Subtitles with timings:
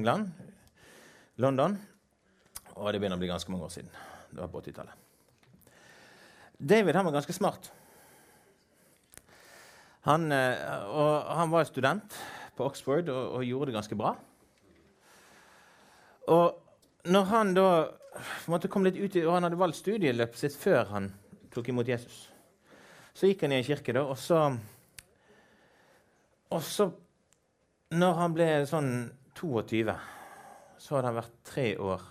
[0.00, 0.32] England,
[1.36, 1.76] London.
[2.78, 3.92] Og det begynner å bli ganske mange år siden.
[4.30, 4.96] Det var på 80-tallet.
[6.60, 7.70] David han var ganske smart.
[10.08, 10.56] Han, eh,
[11.36, 12.16] han var student
[12.56, 14.14] på Oxford og, og, gjorde det ganske bra.
[16.32, 17.68] Og når han da
[18.52, 21.12] måtte komme litt ut og han hadde valgt studieløpet sitt før han
[21.52, 22.26] tok imot Jesus,
[23.12, 24.56] så gikk han i en kirke, da, og så
[26.50, 26.88] Og så,
[27.94, 28.88] når han ble sånn
[29.38, 29.94] 22,
[30.78, 32.02] så hadde han vært tre år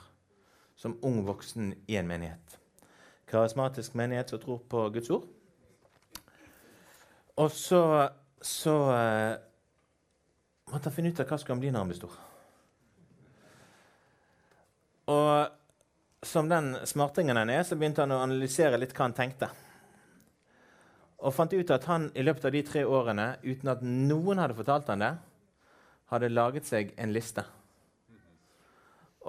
[0.80, 2.56] som ung voksen i en menighet.
[3.30, 5.28] Karismatisk menighet som tror på Guds ord.
[7.40, 7.84] Og så,
[8.42, 9.36] så uh,
[10.72, 12.20] måtte han finne ut av hva skal han bli når han blir stor.
[15.10, 19.50] Og som den smartingen han er, så begynte han å analysere litt hva han tenkte
[21.20, 24.56] og fant ut at han i løpet av de tre årene, uten at noen hadde
[24.56, 25.12] fortalt han det,
[26.10, 27.44] hadde laget seg en liste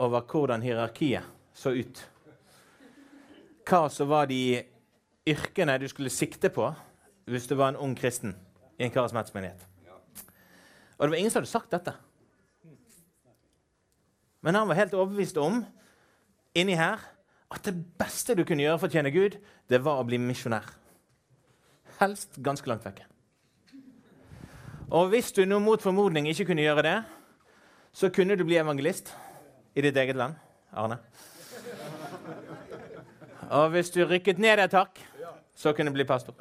[0.01, 1.99] over hvordan hierarkiet så ut.
[3.69, 4.63] Hva som var de
[5.29, 6.71] yrkene du skulle sikte på
[7.31, 8.33] hvis du var en ung kristen
[8.79, 9.67] i en karismatsmenighet.
[10.97, 11.95] Og det var ingen som hadde sagt dette.
[14.41, 15.63] Men han var helt overbevist om
[16.57, 17.01] inni her,
[17.51, 19.37] at det beste du kunne gjøre for å tjene Gud,
[19.69, 20.81] det var å bli misjonær
[22.01, 23.10] helst ganske langt vekke.
[24.91, 26.97] Og hvis du nå mot formodning ikke kunne gjøre det,
[27.93, 29.13] så kunne du bli evangelist
[29.75, 30.35] i ditt eget land.
[30.73, 30.99] Arne.
[33.51, 34.99] Og hvis du rykket ned et hakk,
[35.55, 36.35] så kunne du bli pastor.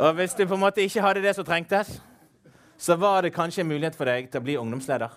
[0.00, 2.00] Og hvis du på en måte ikke hadde det som trengtes,
[2.80, 5.12] så var det kanskje en mulighet for deg til å bli ungdomsleder.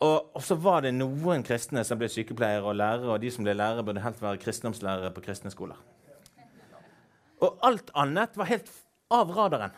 [0.00, 3.44] Og, og, så var det noen kristne som ble sykepleiere og lærere, og de som
[3.44, 5.76] ble lærere, burde helt være kristendomslærere på kristne skoler.
[7.40, 8.70] Og alt annet var helt
[9.10, 9.76] av radaren.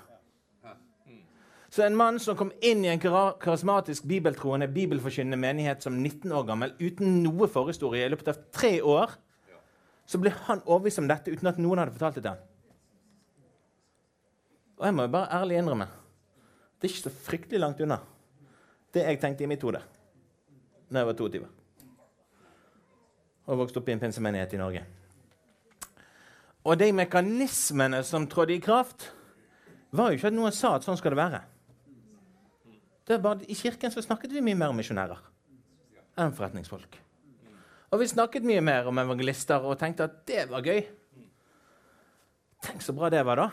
[1.73, 6.45] Så en mann som kom inn i en karismatisk bibeltroende, bibelforkynnende menighet som 19 år
[6.51, 9.15] gammel, uten noe forhistorie, i løpet av tre år,
[10.05, 12.45] så ble han overbevist om dette uten at noen hadde fortalt det til ham.
[14.83, 15.89] Og jeg må jo bare ærlig innrømme
[16.83, 18.01] det er ikke så fryktelig langt unna
[18.93, 19.79] det jeg tenkte i mitt hode
[20.93, 21.47] da jeg var 22.
[23.47, 24.83] Og vokste opp i en pinsemenighet i Norge.
[26.63, 29.09] Og de mekanismene som trådte i kraft,
[29.93, 31.43] var jo ikke at noen sa at sånn skal det være.
[33.09, 35.19] Det bare, I kirken så snakket vi mye mer om misjonærer
[36.23, 36.99] enn forretningsfolk.
[37.93, 40.81] Og vi snakket mye mer om evangelister og tenkte at det var gøy.
[42.63, 43.49] Tenk så bra det var, da.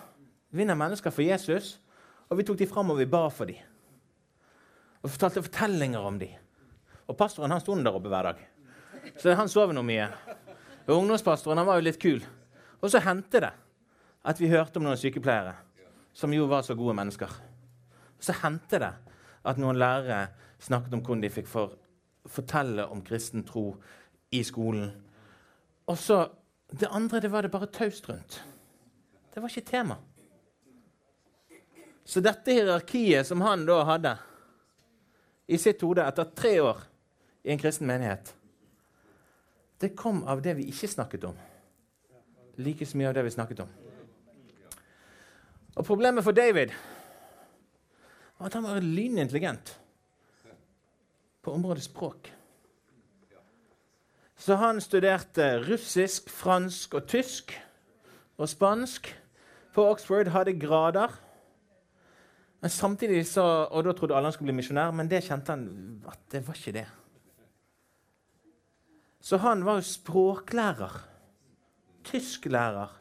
[0.55, 1.77] Vinner mennesker for Jesus.
[2.29, 3.57] Og vi tok de fram, og vi ba for dem.
[5.01, 6.37] Og fortalte fortellinger om dem.
[7.09, 8.41] Og pastoren han sto der oppe hver dag.
[9.17, 10.07] Så han sov nå mye.
[10.85, 12.21] Og ungdomspastoren han var jo litt kul.
[12.81, 13.51] Og så hendte det
[14.29, 15.55] at vi hørte om noen sykepleiere
[16.13, 17.31] som jo var så gode mennesker.
[18.19, 18.91] Så hendte det
[19.47, 20.27] at noen lærere
[20.59, 21.77] snakket om hvordan de fikk for,
[22.27, 23.71] fortelle om kristen tro
[24.31, 24.91] i skolen.
[25.87, 26.27] Og så
[26.69, 28.43] Det andre det var det bare taust rundt.
[29.33, 29.95] Det var ikke tema.
[32.05, 34.11] Så dette hierarkiet som han da hadde
[35.47, 36.83] i sitt hode etter tre år
[37.43, 38.35] i en kristen menighet,
[39.81, 41.37] det kom av det vi ikke snakket om.
[42.59, 43.69] Like så mye av det vi snakket om.
[45.79, 46.73] Og Problemet for David
[48.39, 49.79] var at han var lynintelligent
[51.43, 52.29] på området språk.
[54.39, 57.55] Så han studerte russisk, fransk og tysk
[58.39, 59.09] og spansk
[59.75, 61.11] på Oxford, hadde grader.
[62.61, 66.01] Men samtidig så, Og da trodde alle han skulle bli misjonær, men det kjente han
[66.07, 66.87] at det var ikke det.
[69.21, 71.08] Så han var jo språklærer.
[72.03, 72.95] Tysklærer.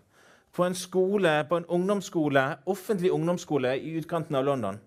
[0.53, 4.81] På en skole, på en ungdomsskole, offentlig ungdomsskole i utkanten av London.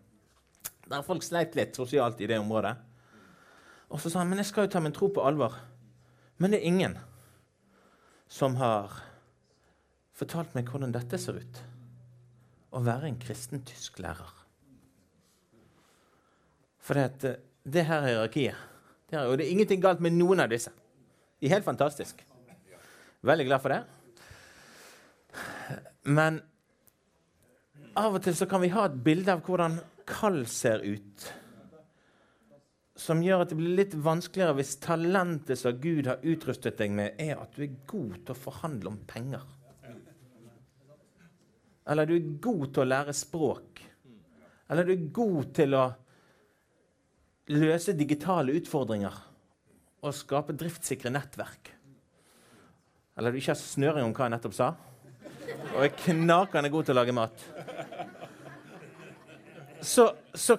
[0.92, 2.74] Der folk sleit litt sosialt i det området.
[3.92, 5.56] Og så sa han men jeg skal jo ta min tro på alvor.
[6.38, 6.98] Men det er ingen
[8.32, 8.96] som har
[10.16, 11.62] fortalt meg hvordan dette ser ut.
[12.72, 14.38] Å være en kristen tysklærer.
[16.82, 18.68] For det, det her hierarkiet
[19.12, 20.72] det er, Og det er ingenting galt med noen av disse.
[21.40, 22.24] De er helt fantastisk.
[23.22, 23.82] Veldig glad for det.
[26.04, 26.40] Men
[28.00, 29.78] av og til så kan vi ha et bilde av hvordan
[30.10, 31.28] kall ser ut,
[33.02, 37.18] som gjør at det blir litt vanskeligere hvis talentet som Gud har utrustet deg med,
[37.22, 39.46] er at du er god til å forhandle om penger.
[41.90, 43.82] Eller du er god til å lære språk.
[44.72, 45.86] Eller du er god til å
[47.52, 49.18] løse digitale utfordringer
[50.02, 51.74] og skape driftssikre nettverk.
[53.18, 54.70] Eller du ikke har snøring om hva jeg nettopp sa.
[55.72, 57.44] Og er knakende god til å lage mat.
[59.82, 60.58] Så, så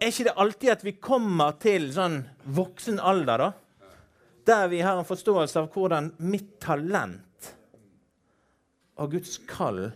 [0.00, 2.22] er ikke det alltid at vi kommer til sånn
[2.56, 3.50] voksen alder, da?
[4.48, 7.50] Der vi har en forståelse av hvordan mitt talent
[9.00, 9.90] og Guds kall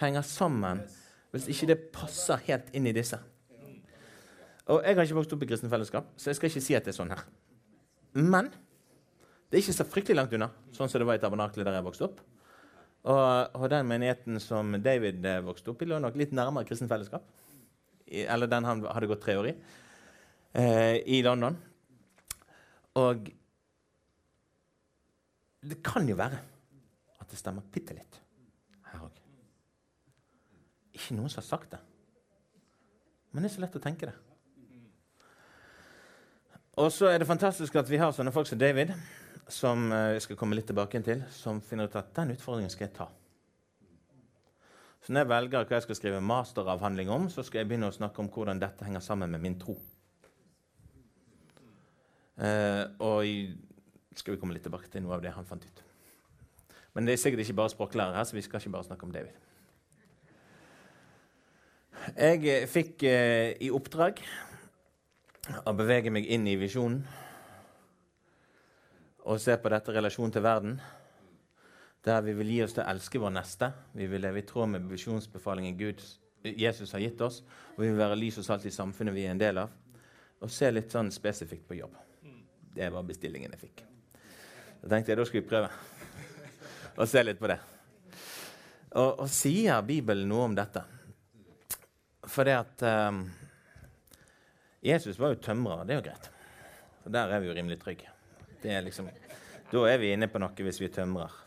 [0.00, 0.82] henger sammen,
[1.34, 3.18] hvis ikke det passer helt inn i disse.
[4.70, 6.86] Og Jeg har ikke vokst opp i kristen fellesskap, så jeg skal ikke si at
[6.86, 7.24] det er sånn her.
[8.14, 8.50] Men
[9.50, 11.86] det er ikke så fryktelig langt unna, sånn som det var i tabernakelet der jeg
[11.86, 12.22] vokste opp.
[13.02, 16.90] Og, og, den menigheten som David eh, vokste opp i, lå nok litt nærmere kristent
[16.92, 17.24] fellesskap.
[18.06, 19.54] Eller den han hadde gått tre år i,
[20.60, 21.56] eh, i London.
[23.00, 23.30] Og
[25.62, 26.38] det kan jo være
[27.18, 28.18] at det stemmer bitte litt
[28.90, 29.18] her òg.
[30.94, 31.80] Ikke noen som har sagt det.
[33.32, 34.14] Men det er så lett å tenke det.
[36.80, 38.94] Og så er det fantastisk at vi har sånne folk som David,
[39.50, 42.86] som jeg eh, skal komme litt tilbake til, som finner ut at den utfordringen skal
[42.88, 43.08] jeg ta.
[45.02, 47.94] Så når jeg velger hva jeg skal skrive masteravhandling om, så skal jeg begynne å
[47.94, 49.74] snakke om hvordan dette henger sammen med min tro.
[52.38, 53.26] Eh, og
[54.14, 55.82] skal vi komme litt tilbake til noe av det han fant ut.
[56.94, 59.14] Men det er sikkert ikke bare språklærere her, så vi skal ikke bare snakke om
[59.14, 59.34] David.
[62.16, 64.22] Jeg eh, fikk eh, i oppdrag
[65.66, 67.02] å bevege meg inn i visjonen
[69.22, 70.76] og se på dette i relasjon til verden,
[72.02, 73.68] der vi vil gi oss til å elske vår neste.
[73.94, 75.78] Vi vil leve i tråd med visjonsbefalingen
[76.42, 77.42] Jesus har gitt oss,
[77.76, 79.70] og vi vil være lys og salt i samfunnet vi er en del av,
[80.42, 81.94] og se litt sånn spesifikt på jobb.
[82.74, 83.84] Det var bestillingen jeg fikk.
[84.82, 85.68] Da tenkte jeg da skal vi prøve
[87.04, 87.60] å se litt på det.
[88.98, 90.82] Og, og sier Bibelen noe om dette?
[92.26, 93.22] For det at um,
[94.82, 95.86] Jesus var jo tømrer.
[95.86, 96.28] Det er jo greit.
[97.04, 98.11] Og Der er vi jo rimelig trygge.
[98.64, 99.08] Er liksom,
[99.72, 101.38] da er vi inne på noe hvis vi er tømrer.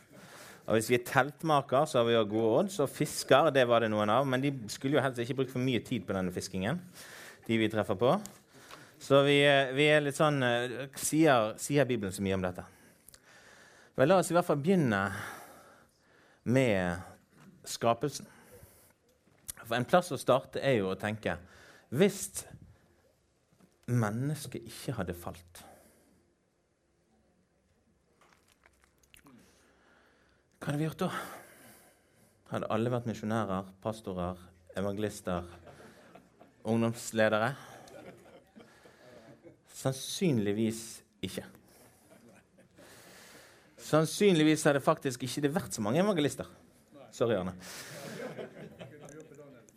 [0.66, 2.80] Og Hvis vi er teltmaker, så har vi gode odds.
[2.82, 4.26] Og fisker, det var det noen av.
[4.26, 6.80] Men de skulle jo helst ikke bruke for mye tid på denne fiskingen.
[7.46, 8.16] de vi treffer på.
[8.98, 9.36] Så vi,
[9.76, 12.64] vi er litt sånn eh, sier, sier, Bibelen så mye om dette?
[13.94, 15.02] Vel, la oss i hvert fall begynne
[16.50, 16.98] med
[17.62, 18.26] skapelsen.
[19.62, 21.36] For En plass å starte er jo å tenke
[21.94, 22.42] Hvis
[23.86, 25.65] mennesket ikke hadde falt.
[30.56, 31.10] Hva hadde vi gjort da?
[32.50, 34.38] Hadde alle vært misjonærer, pastorer,
[34.78, 35.44] evangelister,
[36.64, 37.50] ungdomsledere?
[39.76, 40.80] Sannsynligvis
[41.26, 41.44] ikke.
[43.86, 46.48] Sannsynligvis hadde faktisk ikke det vært så mange evangelister.
[47.14, 47.52] Sorry, Arne.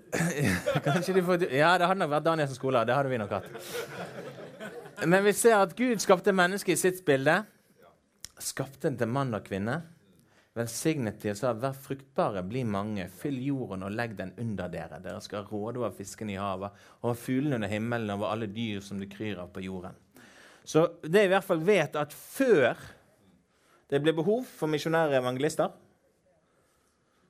[0.87, 2.81] Kanskje de får, ja, det hadde nok vært Daniels skole.
[2.87, 3.51] Det hadde vi nok hatt.
[5.05, 7.41] Men vi ser at Gud skapte mennesket i sitt bilde.
[8.39, 9.81] Skapte en til mann og kvinne.
[10.59, 14.99] Velsignet de og sa, vær fruktbare, bli mange, fyll jorden og legg den under dere.
[15.03, 18.99] Dere skal råde over fiskene i havet, over fuglene under himmelen, over alle dyr som
[18.99, 19.95] det kryr av på jorden.
[20.67, 22.75] Så det i hvert fall vet at før
[23.89, 25.71] det ble behov for misjonære evangelister,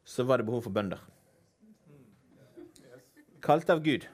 [0.03, 1.05] så var det behov for bønder
[3.43, 4.05] kalt av Gud.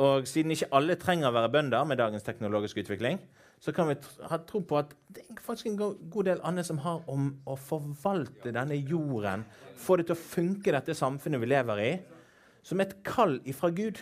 [0.00, 3.18] Og siden ikke alle trenger å være bønder med dagens teknologiske utvikling,
[3.60, 3.96] så kan vi
[4.30, 7.58] ha tro på at det er faktisk en god del andre som har om å
[7.60, 9.44] forvalte denne jorden,
[9.76, 11.92] få det til å funke, dette samfunnet vi lever i,
[12.64, 14.00] som et kall ifra Gud.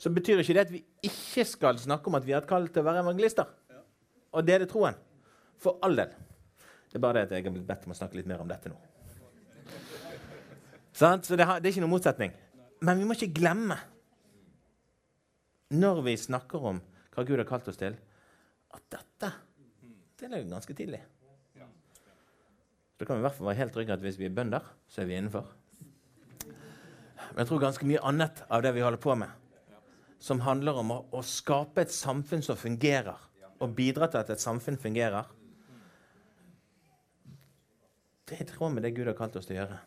[0.00, 2.70] Så betyr ikke det at vi ikke skal snakke om at vi har et kall
[2.72, 3.48] til å være evangelister
[4.30, 4.96] og det er det troen.
[5.60, 6.12] For all del.
[6.90, 8.50] Det er bare det at jeg har blitt bedt om å snakke litt mer om
[8.50, 8.78] dette nå.
[10.96, 12.32] Så det, er ikke noen motsetning.
[12.84, 13.76] Men vi må ikke glemme,
[15.70, 16.80] når vi snakker om
[17.14, 17.96] hva Gud har kalt oss til,
[18.70, 19.32] at dette
[20.20, 21.00] det er ganske tidlig.
[23.00, 25.00] Da kan vi i hvert fall være helt trygge at hvis vi er bønder, så
[25.00, 25.46] er vi innenfor.
[26.44, 29.30] Men jeg tror ganske mye annet av det vi holder på med,
[30.20, 33.16] som handler om å, å skape et samfunn som fungerer,
[33.60, 35.32] og bidra til at et samfunn fungerer,
[38.28, 39.80] det er i tråd med det Gud har kalt oss til å gjøre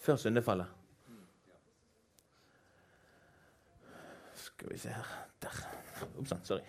[0.00, 0.76] før syndefallet.
[4.44, 5.60] Skal vi se her Der.
[6.18, 6.62] Ops, Sorry.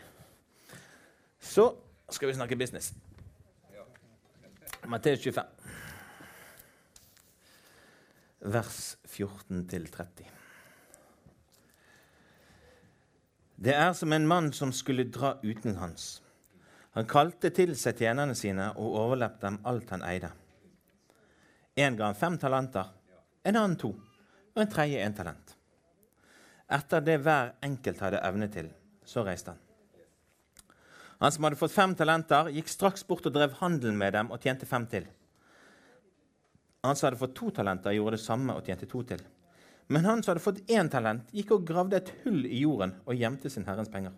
[1.39, 1.75] Så
[2.09, 2.93] skal vi snakke business.
[4.87, 5.45] Matteus 25,
[8.39, 10.25] vers 14-30.
[13.61, 16.23] Det er som en mann som skulle dra utenlands.
[16.97, 20.31] Han kalte til seg tjenerne sine og overlappet dem alt han eide.
[21.77, 22.89] En ga han fem talenter
[23.43, 23.93] en annen to
[24.55, 25.55] og en tredje en talent.
[26.71, 28.69] Etter det hver enkelt hadde evne til,
[29.03, 29.59] så reiste han.
[31.21, 34.41] Han som hadde fått fem talenter, gikk straks bort og drev handel med dem og
[34.41, 35.03] tjente fem til.
[36.81, 39.21] Han som hadde fått to talenter, gjorde det samme og tjente to til.
[39.91, 43.19] Men han som hadde fått én talent, gikk og gravde et hull i jorden og
[43.19, 44.15] gjemte sin herrens penger.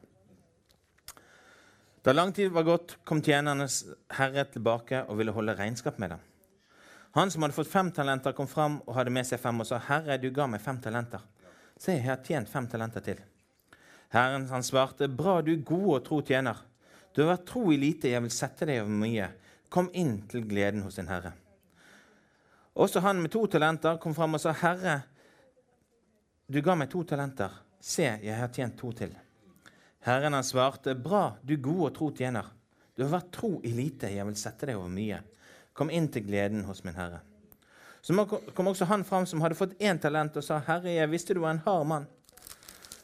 [2.04, 3.82] Da lang tid var gått, kom tjenernes
[4.14, 6.24] herre tilbake og ville holde regnskap med dem.
[7.18, 9.78] Han som hadde fått fem talenter, kom fram og hadde med seg fem og sa,
[9.78, 11.33] 'Herre, du ga meg fem talenter.'
[11.84, 13.18] Se, jeg har tjent fem talenter til.
[14.14, 16.62] Herren han svarte, 'Bra, du gode og tro tjener.'
[17.14, 19.28] Du har vært tro i lite, jeg vil sette deg over mye.
[19.70, 21.34] Kom inn til gleden hos din herre.
[22.74, 25.02] Også han med to talenter kom fram og sa, 'Herre,
[26.50, 27.52] du ga meg to talenter.
[27.80, 29.20] Se, jeg har tjent to til.'
[30.00, 32.46] Herren han svarte, 'Bra, du gode og tro tjener.
[32.98, 35.20] Du har vært tro i lite, jeg vil sette deg over mye.
[35.74, 37.33] Kom inn til gleden hos min herre.'
[38.04, 41.34] Så kom også han fram som hadde fått én talent, og sa, 'Herre, jeg visste
[41.34, 42.08] du var en hard mann,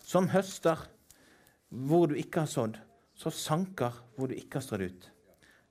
[0.04, 0.78] som høster
[1.70, 2.80] hvor du ikke har sådd,
[3.16, 5.10] så sanker hvor du ikke har strødd ut.'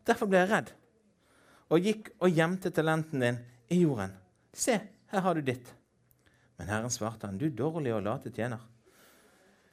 [0.07, 0.73] Derfor ble jeg redd
[1.69, 4.15] og gikk og gjemte talenten din i jorden.
[4.53, 4.81] Se,
[5.13, 5.75] her har du ditt.
[6.57, 8.63] Men Herren svarte han, du dårlig og late tjener.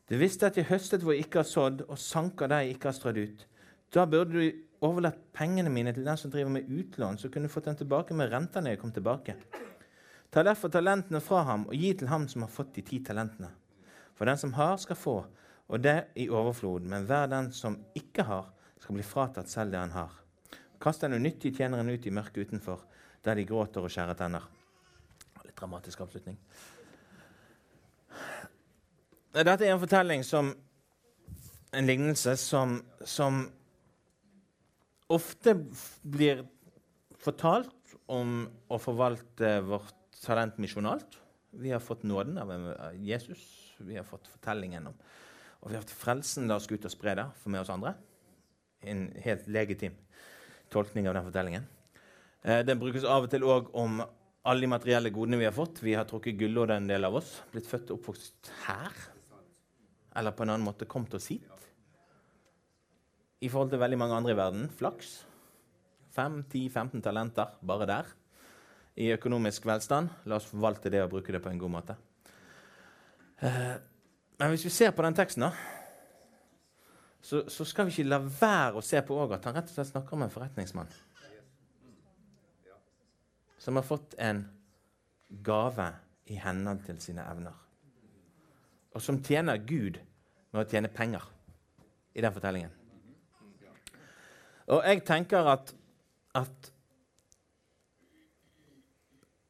[0.09, 2.91] Du visste at jeg høstet hvor jeg ikke har sådd, og sanker der jeg ikke
[2.91, 3.47] har strødd ut.
[3.95, 7.53] Da burde du overlatt pengene mine til den som driver med utlån, så kunne du
[7.53, 9.35] fått den tilbake med renta når jeg kom tilbake.
[10.33, 13.51] Ta derfor talentene fra ham og gi til ham som har fått de ti talentene.
[14.15, 15.15] For den som har, skal få,
[15.67, 16.85] og det i overflod.
[16.87, 20.11] Men hver den som ikke har, skal bli fratatt selv det han har.
[20.81, 22.83] Kast den unyttige tjeneren ut i mørket utenfor,
[23.25, 24.43] der de gråter og skjærer tenner.
[25.43, 26.37] Litt dramatisk avslutning.
[29.35, 30.53] Dette er en fortelling som
[31.75, 33.41] En lignelse som, som
[35.11, 35.55] ofte
[36.01, 36.45] blir
[37.21, 41.19] fortalt om å forvalte vårt talent misjonalt.
[41.55, 42.51] Vi har fått nåden av
[42.99, 43.43] Jesus.
[43.77, 44.97] Vi har fått fortellingen om
[45.65, 46.47] Og vi har fått frelsen.
[46.47, 47.95] La oss ut og spre det for med oss andre.
[48.85, 49.95] En helt legitim
[50.69, 51.65] tolkning av den fortellingen.
[52.43, 54.03] Eh, den brukes av og til òg om
[54.45, 55.81] alle de materielle godene vi har fått.
[55.81, 57.31] Vi har trukket gullåret, en del av oss.
[57.51, 58.93] Blitt født og oppvokst her
[60.15, 61.54] eller på en annen måte kommet oss hit.
[63.41, 65.17] I forhold til veldig mange andre i verden flaks.
[66.15, 68.11] 5-10-15 talenter bare der.
[68.95, 70.11] I økonomisk velstand.
[70.25, 71.97] La oss forvalte det og bruke det på en god måte.
[73.43, 73.73] Eh,
[74.39, 75.51] men hvis vi ser på den teksten, da,
[77.21, 79.91] så, så skal vi ikke la være å se på at han rett og slett
[79.91, 80.91] snakker om en forretningsmann
[83.65, 84.43] som har fått en
[85.43, 85.87] gave
[86.29, 87.55] i henhold til sine evner
[88.95, 89.99] og som tjener Gud
[90.53, 91.23] med å tjene penger
[92.15, 92.71] i den fortellingen.
[94.67, 95.73] Og jeg tenker at,
[96.35, 96.71] at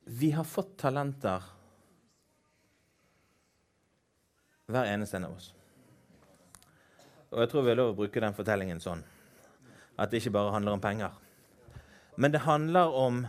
[0.05, 1.51] vi har fått talenter,
[4.65, 5.51] hver eneste en av oss.
[7.31, 9.03] Og jeg tror vi har lov å bruke den fortellingen sånn.
[9.95, 11.13] At det ikke bare handler om penger.
[12.17, 13.23] Men det handler om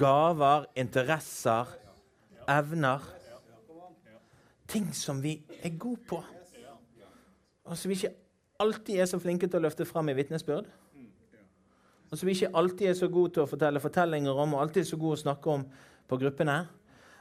[0.00, 1.68] gaver, interesser,
[2.48, 3.04] evner
[4.70, 6.20] ting som vi er gode på,
[7.64, 8.14] og som vi ikke
[8.62, 10.68] alltid er så flinke til å løfte fram i vitnesbyrd.
[12.10, 14.82] Og som vi ikke alltid er så gode til å fortelle fortellinger om og alltid
[14.82, 15.66] er så gode å snakke om
[16.10, 16.56] på gruppene.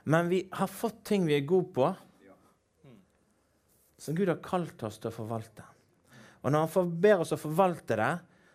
[0.10, 1.89] Men vi har fått ting vi er gode på,
[4.00, 5.65] som Gud har kalt oss til å forvalte.
[6.41, 8.12] Og når han ber oss å forvalte det,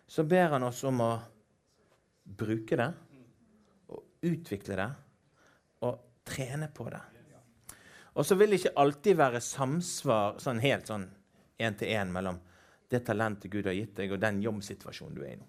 [0.09, 1.11] så ber han oss om å
[2.25, 2.89] bruke det
[3.93, 4.89] og utvikle det
[5.85, 7.03] og trene på det.
[8.15, 11.07] Og så vil det ikke alltid være samsvar sånn helt sånn
[11.61, 12.39] én til én mellom
[12.91, 15.47] det talentet Gud har gitt deg, og den jobbsituasjonen du er i nå.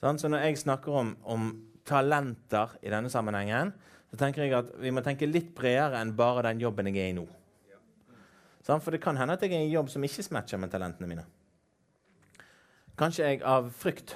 [0.00, 1.50] Så når jeg snakker om, om,
[1.88, 3.70] talenter i denne sammenhengen,
[4.10, 7.12] så tenker jeg at vi må tenke litt bredere enn bare den jobben jeg er
[7.14, 7.24] i nå.
[8.68, 11.08] For det kan hende at jeg er i en jobb som ikke smatcher med talentene
[11.08, 11.24] mine.
[13.00, 14.12] Kanskje jeg av frykt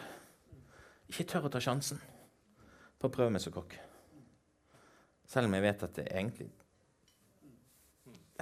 [1.09, 2.01] ikke tør å ta sjansen
[3.01, 3.79] på å prøve meg som kokk.
[5.33, 6.51] Selv om jeg vet at det egentlig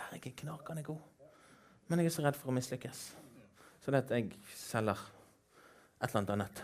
[0.00, 0.99] er jeg knakende god.
[1.87, 3.06] Men jeg er så redd for å mislykkes.
[3.78, 4.99] Så det at jeg selger
[6.00, 6.62] et eller annet annet.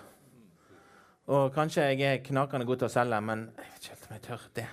[1.26, 4.14] Og kanskje jeg er knakende god til å selge, men jeg vet ikke helt om
[4.14, 4.66] jeg tør det.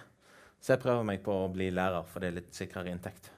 [0.61, 3.31] Så jeg prøver meg på å bli lærer, for det er litt sikrere inntekt.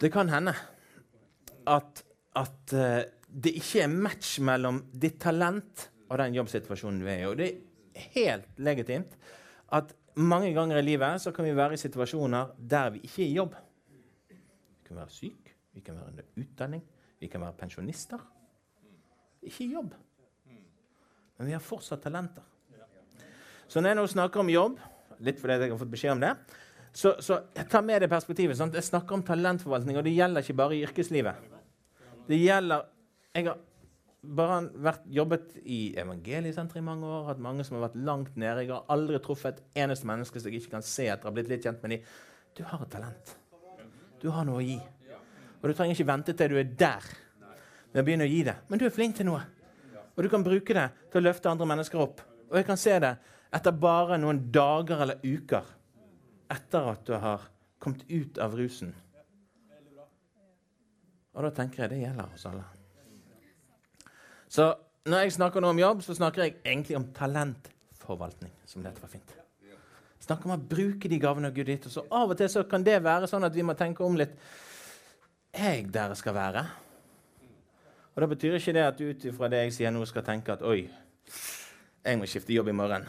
[0.00, 0.54] Det kan hende
[1.68, 2.02] at,
[2.38, 7.28] at uh, det ikke er match mellom ditt talent og den jobbsituasjonen du er i.
[7.28, 9.14] Og det er helt legitimt
[9.76, 13.28] at mange ganger i livet så kan vi være i situasjoner der vi ikke er
[13.28, 13.54] i jobb.
[14.32, 16.84] Vi kan være syke, vi kan være under utdanning,
[17.20, 18.22] vi kan være pensjonister.
[19.44, 19.92] Ikke i jobb.
[21.38, 22.44] Men vi har fortsatt talenter.
[23.68, 24.80] Så når jeg nå snakker om jobb,
[25.24, 26.32] litt fordi jeg har fått beskjed om det,
[26.98, 28.56] så, så jeg tar med det perspektivet.
[28.58, 28.74] Sant?
[28.74, 31.48] Jeg snakker om talentforvaltning, og det gjelder ikke bare i yrkeslivet.
[32.28, 32.86] Det gjelder
[33.36, 33.58] Jeg har
[34.22, 38.64] bare vært, jobbet i evangeliesenteret i mange år, hatt mange som har vært langt nede.
[38.64, 41.36] Jeg har aldri truffet et eneste menneske som jeg ikke kan se etter å ha
[41.36, 42.08] blitt litt kjent med dem.
[42.58, 43.34] Du har et talent.
[44.18, 44.80] Du har noe å gi.
[45.60, 47.06] Og du trenger ikke vente til du er der
[47.92, 48.56] med å begynne å gi det.
[48.68, 49.44] Men du er flink til noe.
[50.18, 52.24] Og du kan bruke det til å løfte andre mennesker opp.
[52.50, 53.12] Og jeg kan se det
[53.54, 55.68] etter bare noen dager eller uker
[56.50, 57.44] etter at du har
[57.78, 58.90] kommet ut av rusen.
[61.38, 62.64] Og da tenker jeg det gjelder oss alle.
[64.50, 64.72] Så
[65.06, 68.50] når jeg snakker nå om jobb, så snakker jeg egentlig om talentforvaltning.
[68.66, 69.36] som dette var fint.
[70.18, 71.86] Snakker om å bruke de gavene Gud gitt.
[71.86, 74.18] Og så av og til så kan det være sånn at vi må tenke om
[74.18, 74.34] litt.
[75.54, 76.66] Jeg der jeg skal være?
[78.18, 80.50] Og Det betyr ikke det at du ut ifra det jeg sier nå, skal tenke
[80.50, 80.88] at oi,
[82.02, 83.04] jeg må skifte jobb i morgen.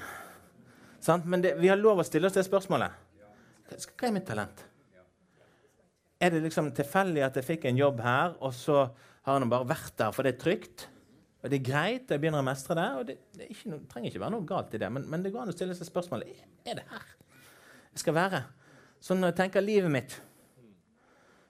[1.01, 1.25] Sant?
[1.25, 2.93] Men det, vi har lov å stille oss det spørsmålet.
[3.71, 4.61] Hva er mitt talent?
[6.21, 8.83] Er det liksom tilfeldig at jeg fikk en jobb her, og så
[9.25, 10.85] har han bare vært der for det er trygt?
[11.41, 12.87] Og det er greit, jeg begynner å mestre det.
[12.99, 15.47] og Det, det noe, trenger ikke være noe galt i det, men, men det går
[15.47, 16.37] an å stille seg spørsmålet
[16.69, 17.09] er det her
[17.89, 18.43] jeg skal være.
[19.01, 20.19] Sånn når jeg tenker livet mitt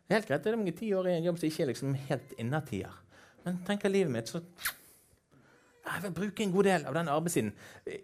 [0.08, 1.68] det er Helt greit, det er mange ti år i en jobb som ikke er
[1.70, 2.94] liksom helt innertier.
[3.46, 4.42] Men tenker livet mitt, så
[5.90, 7.52] jeg vil bruke en god del av den arbeidstiden.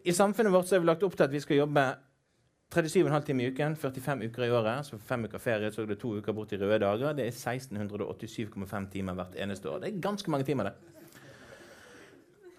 [0.06, 1.84] I samfunnet vårt så er vi lagt opp til at vi skal jobbe
[2.74, 4.88] 37,5 timer i uken, 45 uker i året.
[4.88, 7.14] Så fem uker ferie, så er det to uker bort i røde dager.
[7.14, 9.84] Det er 1687,5 timer hvert eneste år.
[9.84, 10.74] Det er ganske mange timer, det.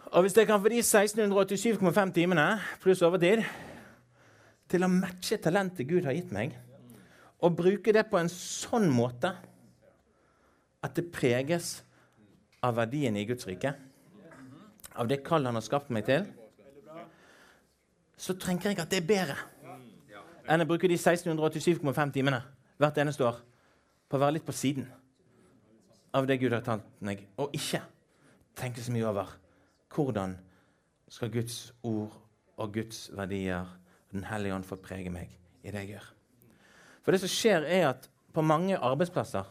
[0.07, 2.47] Og hvis jeg kan få de 1687,5 timene
[2.81, 3.43] pluss overtid
[4.71, 6.55] til å matche talentet Gud har gitt meg,
[7.43, 9.35] og bruke det på en sånn måte
[10.87, 11.83] at det preges
[12.67, 13.75] av verdien i Guds rike
[14.97, 16.25] av det kall han har skapt meg til,
[18.17, 19.37] så tenker jeg at det er bedre
[20.49, 22.41] enn å bruke de 1687,5 timene
[22.81, 23.43] hvert eneste år
[24.09, 24.87] på å være litt på siden
[26.17, 27.83] av det Gud har tatt meg, og ikke
[28.57, 29.35] tenke så mye over
[29.93, 30.37] hvordan
[31.13, 32.15] skal Guds ord
[32.57, 33.83] og Guds verdier og
[34.15, 35.33] Den hellige ånd få prege meg
[35.67, 36.05] i det jeg gjør.
[37.05, 39.45] For det som skjer, er at på mange arbeidsplasser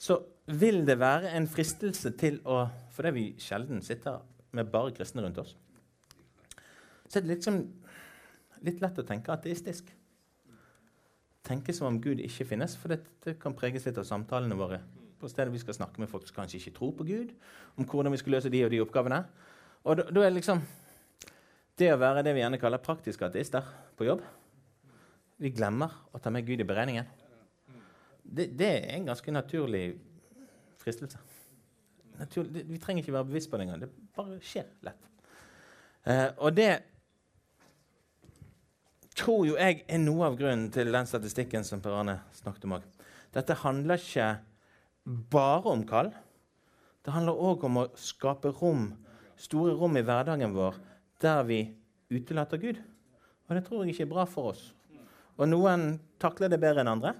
[0.00, 0.16] så
[0.60, 4.20] vil det være en fristelse til å Fordi vi sjelden sitter
[4.52, 5.54] med bare kristne rundt oss,
[7.08, 7.54] så er det liksom
[8.66, 9.88] litt lett å tenke ateistisk.
[11.42, 14.82] Tenke som om Gud ikke finnes, for dette kan preges litt av samtalene våre.
[15.18, 17.32] På stedet vi skal snakke med folk som kanskje ikke tror på Gud,
[17.80, 19.22] om hvordan vi skal løse de og de oppgavene.
[19.88, 20.60] Og da, da er liksom
[21.80, 24.20] det å være det vi gjerne kaller praktiske ateister på jobb
[25.40, 27.08] Vi glemmer å ta med Gud i beregningen.
[28.22, 29.86] Det, det er en ganske naturlig
[30.82, 31.20] fristelse.
[32.18, 33.82] Naturlig, vi trenger ikke være bevisst på det engang.
[33.82, 35.08] Det bare skjer lett.
[36.04, 36.70] Eh, og det
[39.18, 42.76] tror jo jeg er noe av grunnen til den statistikken som Per Arne snakket om
[42.78, 42.86] òg.
[43.32, 44.28] Dette handler ikke
[45.32, 46.12] bare om kall.
[47.02, 48.90] Det handler òg om å skape rom,
[49.40, 50.78] store rom i hverdagen vår
[51.22, 51.60] der vi
[52.12, 52.78] utelater Gud.
[53.48, 54.62] Og det tror jeg ikke er bra for oss.
[55.40, 57.14] Og noen takler det bedre enn andre,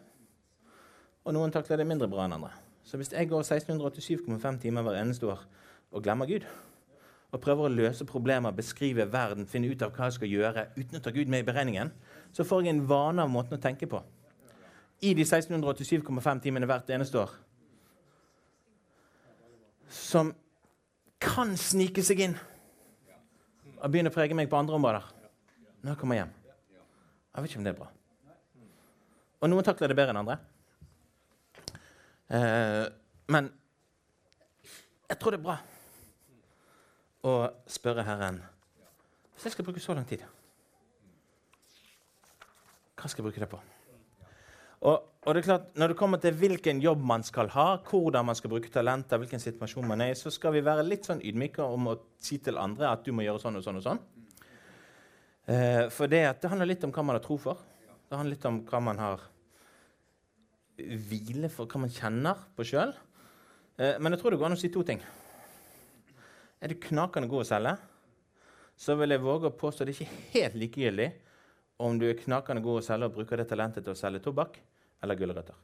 [1.23, 2.53] og noen takler det mindre bra enn andre.
[2.85, 5.43] Så hvis jeg går 1687,5 timer hver eneste år
[5.93, 6.47] og glemmer Gud,
[7.33, 10.99] og prøver å løse problemer, beskrive verden, finne ut av hva jeg skal gjøre uten
[10.99, 11.93] å ta Gud med i beregningen,
[12.33, 14.03] så får jeg en vane av måten å tenke på.
[15.03, 17.33] I de 1687,5 timene hvert eneste år.
[19.89, 20.35] Som
[21.23, 22.37] kan snike seg inn
[23.79, 25.09] og begynne å prege meg på andre områder
[25.83, 26.37] når jeg kommer hjem.
[27.33, 27.89] Jeg vet ikke om det er bra.
[29.43, 30.37] Og noen takler det bedre enn andre.
[32.33, 32.87] Eh,
[33.29, 33.51] men
[35.09, 35.59] jeg tror det er bra
[37.29, 37.33] å
[37.69, 38.39] spørre Herren
[39.35, 40.23] Hvis jeg skal bruke så lang tid,
[42.97, 43.61] hva skal jeg bruke det på?
[44.83, 48.27] Og, og, det er klart, Når det kommer til hvilken jobb man skal ha, hvordan
[48.27, 51.21] man skal bruke talenter, hvilken situasjon man er i, så skal vi være litt sånn
[51.23, 53.83] ydmyke om å si til andre at du må gjøre sånn og sånn.
[53.83, 54.03] og sånn.
[55.47, 57.61] Eh, for det, det, handler litt om hva man har tro for.
[58.09, 59.29] Det handler litt om hva man har
[61.09, 62.95] hvile for, hva man kjenner på sjøl.
[63.79, 65.03] Eh, men jeg tror det går an å si to ting.
[66.63, 67.75] Er du knakende god å selge,
[68.79, 71.11] så vil jeg våge å påstå det er ikke helt likegyldig
[71.83, 74.59] om du er knakende god å selge og bruker det talentet til å selge tobakk
[75.03, 75.59] eller gulrøtter.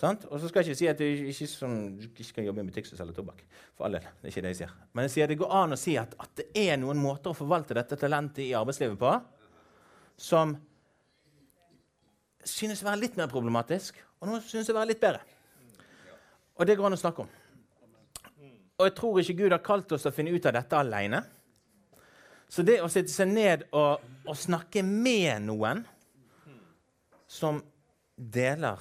[0.00, 1.72] Og så skal jeg ikke si at du ikke, som,
[2.06, 3.42] ikke skal jobbe i en butikk som selger tobakk.
[3.76, 4.72] For all del, det er ikke det jeg sier.
[4.96, 7.36] Men jeg sier det går an å si at, at det er noen måter å
[7.36, 9.12] forvalte dette talentet i arbeidslivet på
[10.20, 10.54] som
[12.46, 15.20] synes å være litt mer problematisk, og noen synes å være litt bedre.
[16.60, 17.36] Og det går an å snakke om.
[18.80, 21.20] Og jeg tror ikke Gud har kalt oss til å finne ut av dette alene.
[22.50, 25.84] Så det å sitte seg ned og, og snakke med noen
[27.30, 27.60] som
[28.16, 28.80] deler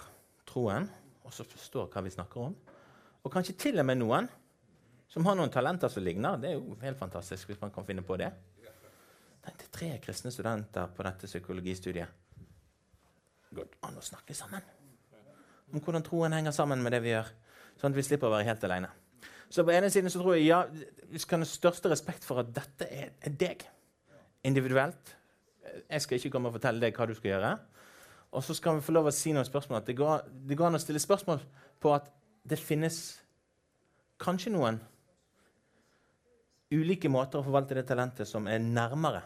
[0.50, 0.88] troen,
[1.24, 2.56] og som forstår hva vi snakker om,
[3.20, 4.30] og kanskje til og med noen
[5.10, 6.38] som har noen talenter som ligner.
[6.40, 8.30] Det er jo helt fantastisk hvis man kan finne på det.
[9.44, 12.29] Tenk til tre kristne studenter på dette psykologistudiet.
[13.56, 14.66] Går an å snakke sammen
[15.70, 17.30] om hvordan troen henger sammen med det vi gjør,
[17.78, 18.90] sånn at vi slipper å være helt alene.
[19.50, 20.64] Så på ene siden så tror jeg ja,
[21.10, 23.66] vi skal ha den største respekt for at dette er, deg.
[24.46, 25.16] Individuelt.
[25.90, 27.50] Jeg skal ikke komme og fortelle deg hva du skal gjøre.
[28.38, 29.82] Og så skal vi få lov å si noen spørsmål.
[29.88, 31.42] Det går, det går an å stille spørsmål
[31.82, 32.12] på at
[32.50, 33.00] det finnes
[34.22, 34.78] kanskje noen
[36.70, 39.24] ulike måter å forvalte det talentet som er nærmere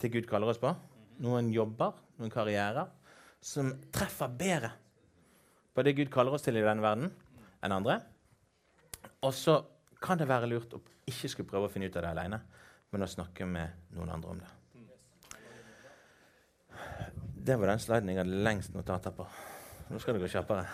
[0.00, 0.72] til Gud kaller oss på.
[1.20, 2.88] Noen jobber, noen karrierer,
[3.40, 4.70] som treffer bedre
[5.74, 7.10] på det Gud kaller oss til i denne verden,
[7.62, 8.00] enn andre.
[9.24, 9.60] Og så
[10.02, 12.40] kan det være lurt å ikke skulle prøve å finne ut av det alene,
[12.90, 14.50] men å snakke med noen andre om det.
[17.40, 19.26] Det var den sliden jeg hadde lengst notater på.
[19.90, 20.66] Nå skal det gå kjappere.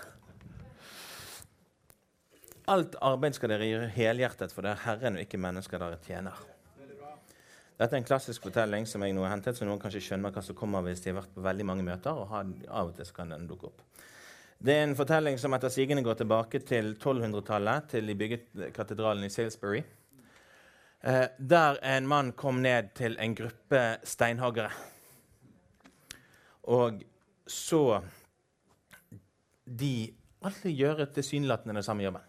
[2.72, 6.40] Alt arbeid skal dere gjøre helhjertet, for det er Herren og ikke mennesker dere tjener.
[7.76, 10.42] Dette er en klassisk fortelling som jeg nå har hentet, så noen kanskje skjønner hva
[10.44, 12.16] som kommer hvis de har vært på veldig mange møter.
[12.16, 13.82] og av og til kan den dukke opp.
[14.58, 19.28] Det er en fortelling som etter sigende går tilbake til 1200-tallet, til de bygget katedralen
[19.28, 19.82] i Salisbury.
[21.04, 24.70] Eh, der en mann kom ned til en gruppe steinhoggere.
[26.72, 27.04] Og
[27.46, 28.00] så
[29.66, 32.24] de alle gjør tilsynelatende den samme jobben.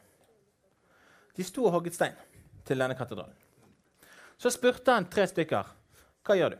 [1.38, 2.16] De sto og hogget stein
[2.66, 3.47] til denne katedralen.
[4.38, 5.70] Så spurte han tre stykker.
[6.26, 6.58] Hva gjør du?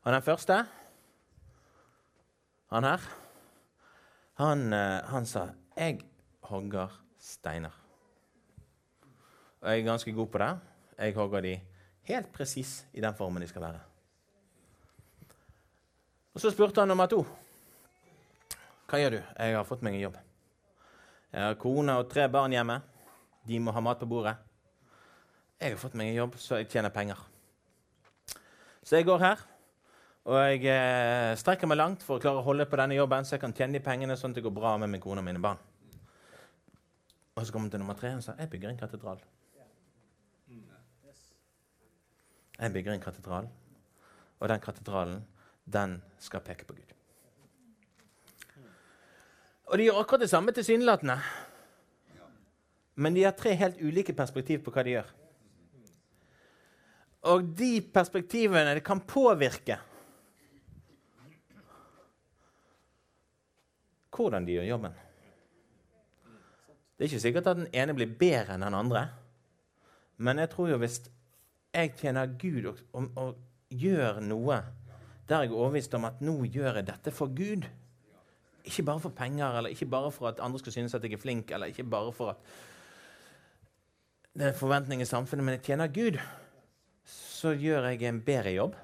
[0.00, 0.56] Og den første,
[2.70, 3.04] han her,
[4.40, 6.00] han, eh, han sa jeg
[6.48, 7.74] hogger steiner.
[9.60, 10.50] Og jeg er ganske god på det.
[10.98, 11.54] Jeg hogger de
[12.08, 13.80] helt presis i den formen de skal være.
[16.34, 17.26] Og Så spurte han nummer to.
[18.88, 19.22] Hva gjør du?
[19.38, 20.16] Jeg har fått meg en jobb.
[21.32, 22.80] Jeg har kone og tre barn hjemme.
[23.46, 24.36] De må ha mat på bordet.
[25.60, 27.18] Jeg har fått meg en jobb, så jeg tjener penger.
[28.80, 29.40] Så jeg går her,
[30.24, 33.34] og jeg eh, strekker meg langt for å klare å holde på denne jobben, så
[33.36, 35.42] jeg kan tjene de pengene sånn at det går bra med min kone og mine
[35.44, 35.60] barn.
[37.36, 39.20] Og så kommer jeg til nummer tre og sier jeg bygger en katedral.
[42.60, 43.52] Jeg bygger en katedral,
[44.40, 45.22] og den katedralen,
[45.64, 46.96] den skal peke på Gud.
[49.68, 51.20] Og de gjør akkurat det samme tilsynelatende.
[52.96, 55.16] Men de har tre helt ulike perspektiv på hva de gjør.
[57.28, 59.78] Og de perspektivene det kan påvirke
[64.20, 64.96] hvordan de gjør jobben.
[66.92, 69.06] Det er ikke sikkert at den ene blir bedre enn den andre.
[70.20, 70.98] Men jeg tror jo hvis
[71.72, 73.38] jeg tjener Gud og, og, og
[73.70, 74.58] gjør noe
[75.30, 77.68] der jeg er overbevist om at nå gjør jeg dette for Gud
[78.66, 81.22] Ikke bare for penger, eller ikke bare for at andre skal synes at jeg er
[81.22, 82.36] flink, eller ikke bare for at
[84.34, 86.18] det er forventning i samfunnet, men jeg tjener Gud,
[87.40, 88.74] så gjør jeg en bedre jobb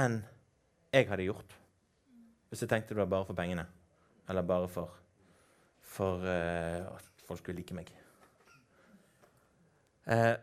[0.00, 0.20] enn
[0.94, 1.56] jeg hadde gjort
[2.50, 3.62] hvis jeg tenkte det var bare for pengene.
[4.28, 4.90] Eller bare for,
[5.86, 7.92] for uh, at folk skulle like meg.
[10.10, 10.34] Uh,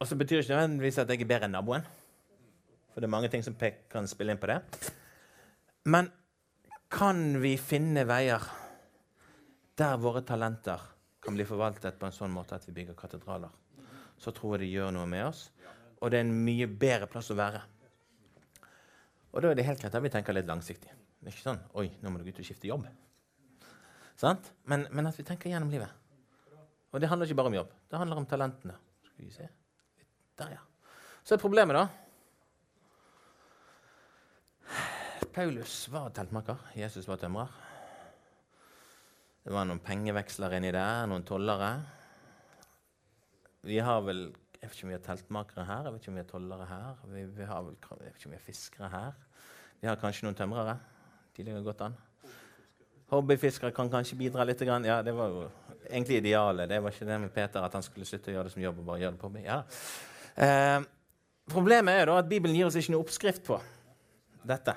[0.00, 1.84] og så betyr det ikke nødvendigvis at jeg er bedre enn naboen.
[2.94, 4.62] For det er mange ting som kan spille inn på det.
[5.92, 6.08] Men
[6.88, 8.48] kan vi finne veier
[9.76, 10.80] der våre talenter
[11.20, 13.52] kan bli forvaltet på en sånn måte at vi bygger katedraler,
[14.18, 15.46] så tror jeg det gjør noe med oss.
[16.00, 17.62] Og det er en mye bedre plass å være.
[19.32, 20.92] Og da er det helt greit at vi tenker litt langsiktig.
[21.20, 22.86] Det er ikke sånn Oi, nå må du ut og skifte jobb.
[24.22, 25.92] Men, men, at vi tenker gjennom livet.
[26.92, 27.72] Og det handler ikke bare om jobb.
[27.90, 28.76] Det handler om talentene.
[29.10, 29.48] Skal vi se.
[30.40, 30.62] Der, ja.
[31.24, 31.88] Så er problemet, da
[35.36, 36.56] Paulus var teltmaker.
[36.72, 37.50] Jesus var tømrer.
[39.44, 41.68] Det var noen pengeveksler inni der, noen tollere.
[43.62, 46.16] Vi har vel Jeg vet ikke om vi har teltmakere her, jeg vet ikke om
[46.16, 47.00] vi har tollere her.
[47.12, 49.18] Vi, vi har vel, jeg vet ikke om vi har fiskere her.
[49.82, 50.78] Vi har kanskje noen tømrere.
[51.36, 51.96] Ligger godt an.
[53.12, 54.64] Hobbyfiskere kan kanskje bidra litt.
[54.66, 55.44] Ja, Det var jo
[55.90, 56.68] egentlig idealet.
[56.68, 58.80] Det var ikke det med Peter at han skulle slutte å gjøre det som jobb
[58.80, 59.44] og bare gjøre det på meg.
[59.44, 59.60] Ja.
[60.34, 60.80] Eh,
[61.52, 63.60] problemet er jo da at Bibelen gir oss ikke noe oppskrift på
[64.46, 64.74] dette.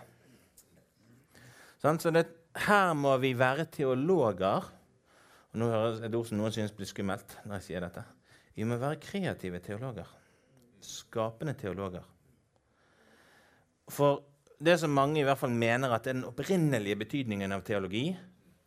[1.80, 2.28] Sånn, så det
[2.68, 4.70] her må vi være teologer.
[5.50, 8.04] Og nå høres et ord som noen synes blir skummelt når jeg sier dette.
[8.56, 10.08] Vi må være kreative teologer.
[10.82, 12.06] Skapende teologer.
[13.90, 14.24] For
[14.60, 18.12] det som mange i hvert fall mener at den opprinnelige betydningen av teologi,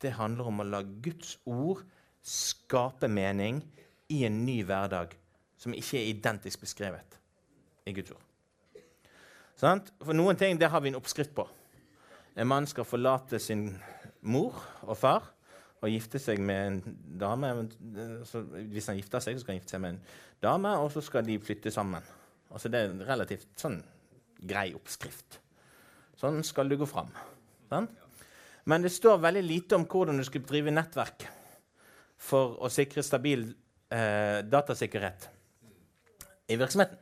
[0.02, 1.84] det handler om å la Guds ord
[2.22, 3.60] skape mening
[4.12, 5.14] i en ny hverdag
[5.60, 7.18] som ikke er identisk beskrevet
[7.86, 8.24] i Guds ord.
[10.02, 11.44] For noen ting det har vi en oppskrift på.
[12.34, 13.68] En mann skal forlate sin
[14.22, 15.28] mor og far
[15.82, 17.52] å gifte seg med en dame.
[18.28, 20.02] Så hvis han gifter seg, så skal han gifte seg med en
[20.44, 22.06] dame, og så skal de flytte sammen.
[22.52, 23.80] Altså Det er en relativt sånn
[24.42, 25.40] grei oppskrift.
[26.18, 27.10] Sånn skal du gå fram.
[27.70, 27.88] Sånn?
[28.70, 31.26] Men det står veldig lite om hvordan du skal drive nettverk
[32.22, 33.48] for å sikre stabil
[33.90, 35.26] eh, datasikkerhet
[36.52, 37.00] i virksomheten.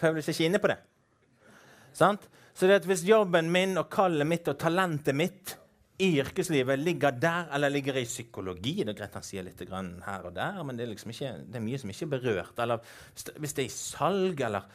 [0.00, 0.78] Paulus er ikke inne på det.
[1.92, 2.24] Sant?
[2.56, 5.54] Så det at hvis jobben min og kallet mitt og talentet mitt
[6.00, 10.24] i yrkeslivet ligger der, eller ligger i psykologi Det er greit han sier litt her
[10.24, 12.58] og der, men det er, liksom ikke, det er mye som ikke er berørt.
[12.58, 12.80] Eller
[13.38, 14.66] hvis det er i salg, eller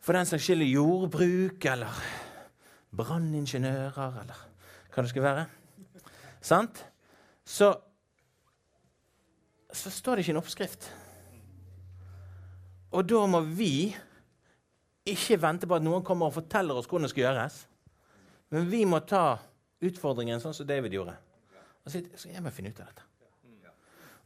[0.00, 2.02] for den saks skyld jordbruk, eller
[2.96, 4.46] branningeniører, eller
[4.90, 5.46] hva det skal være.
[6.40, 6.84] Sant?
[7.44, 7.70] Så,
[9.72, 10.90] så står det ikke en oppskrift.
[12.90, 13.92] Og da må vi
[15.06, 17.60] ikke vente på at noen kommer og forteller oss hvordan det skal gjøres.
[18.50, 19.38] Men vi må ta
[19.80, 21.16] utfordringen sånn som David gjorde.
[21.84, 23.06] Og sier så jeg må finne ut av dette.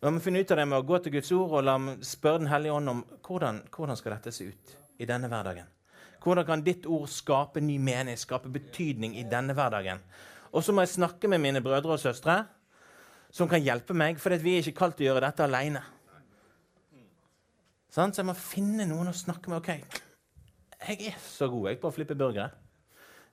[0.04, 1.74] Og jeg må finne ut av det med å gå til Guds ord og la
[2.04, 5.70] spørre Den hellige ånd om hvordan, hvordan skal dette se ut i denne hverdagen.
[6.20, 10.02] Hvordan kan ditt ord skape ny mening, skape betydning i denne hverdagen?
[10.52, 12.42] Og så må jeg snakke med mine brødre og søstre
[13.34, 15.82] som kan hjelpe meg, for vi er ikke kalt til å gjøre dette alene.
[17.90, 19.58] Så jeg må finne noen å snakke med.
[19.58, 19.68] ok,
[20.88, 22.50] Jeg er så god jeg på å flippe burgere.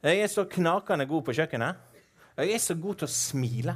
[0.02, 1.91] Jeg er så knakende god på kjøkkenet.
[2.38, 3.76] Jeg er så god til å smile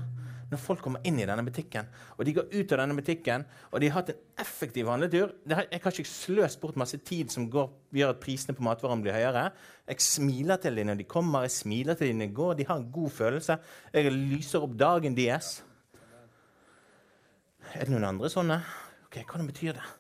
[0.52, 1.88] når folk kommer inn i denne butikken.
[2.16, 5.34] Og de går ut av denne butikken, og de har hatt en effektiv handletur.
[5.50, 9.18] Jeg har ikke sløst bort masse tid som går, gjør at prisene på matvarene blir
[9.18, 9.48] høyere.
[9.90, 12.56] Jeg smiler til dem når de kommer, jeg smiler til dem når de går.
[12.62, 13.60] De har en god følelse.
[13.94, 15.58] Jeg lyser opp dagen deres.
[17.74, 18.62] Er det noen andre sånne?
[19.10, 19.94] Ok, Hva betyr det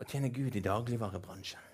[0.00, 1.66] å tjene Gud i dagligvarebransjen?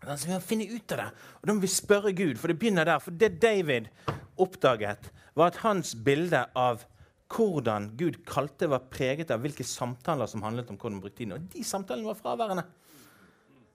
[0.00, 2.38] Altså, vi må finne ut av det, og da må vi spørre Gud.
[2.40, 3.02] For det begynner der.
[3.04, 3.90] For det David
[4.40, 6.84] oppdaget, var at hans bilde av
[7.30, 11.36] hvordan Gud kalte, var preget av hvilke samtaler som handlet om hvordan man brukte tiden.
[11.36, 12.64] Og de samtalene var fraværende.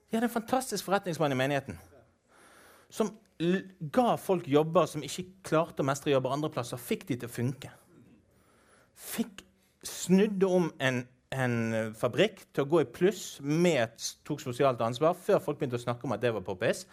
[0.06, 1.78] De hadde en fantastisk forretningsmann i menigheten
[2.92, 3.08] som
[3.92, 7.32] ga folk jobber som ikke klarte å mestre jobber andre plasser, fikk de til å
[7.34, 7.72] funke.
[8.96, 9.42] Fikk
[9.84, 11.02] snudde om en
[11.34, 15.82] en fabrikk til å gå i pluss med tok sosialt ansvar før folk begynte å
[15.82, 16.84] snakke om at det var poppis.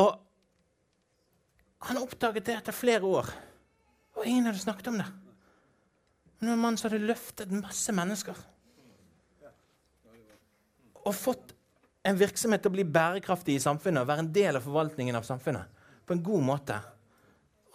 [0.00, 0.16] Og
[1.86, 3.30] han oppdaget det etter flere år,
[4.18, 5.06] og ingen hadde snakket om det.
[6.38, 8.38] Men en mann som hadde løftet masse mennesker
[11.08, 11.54] og fått
[12.08, 15.26] en virksomhet til å bli bærekraftig i samfunnet og være en del av forvaltningen av
[15.26, 16.76] samfunnet på en god måte.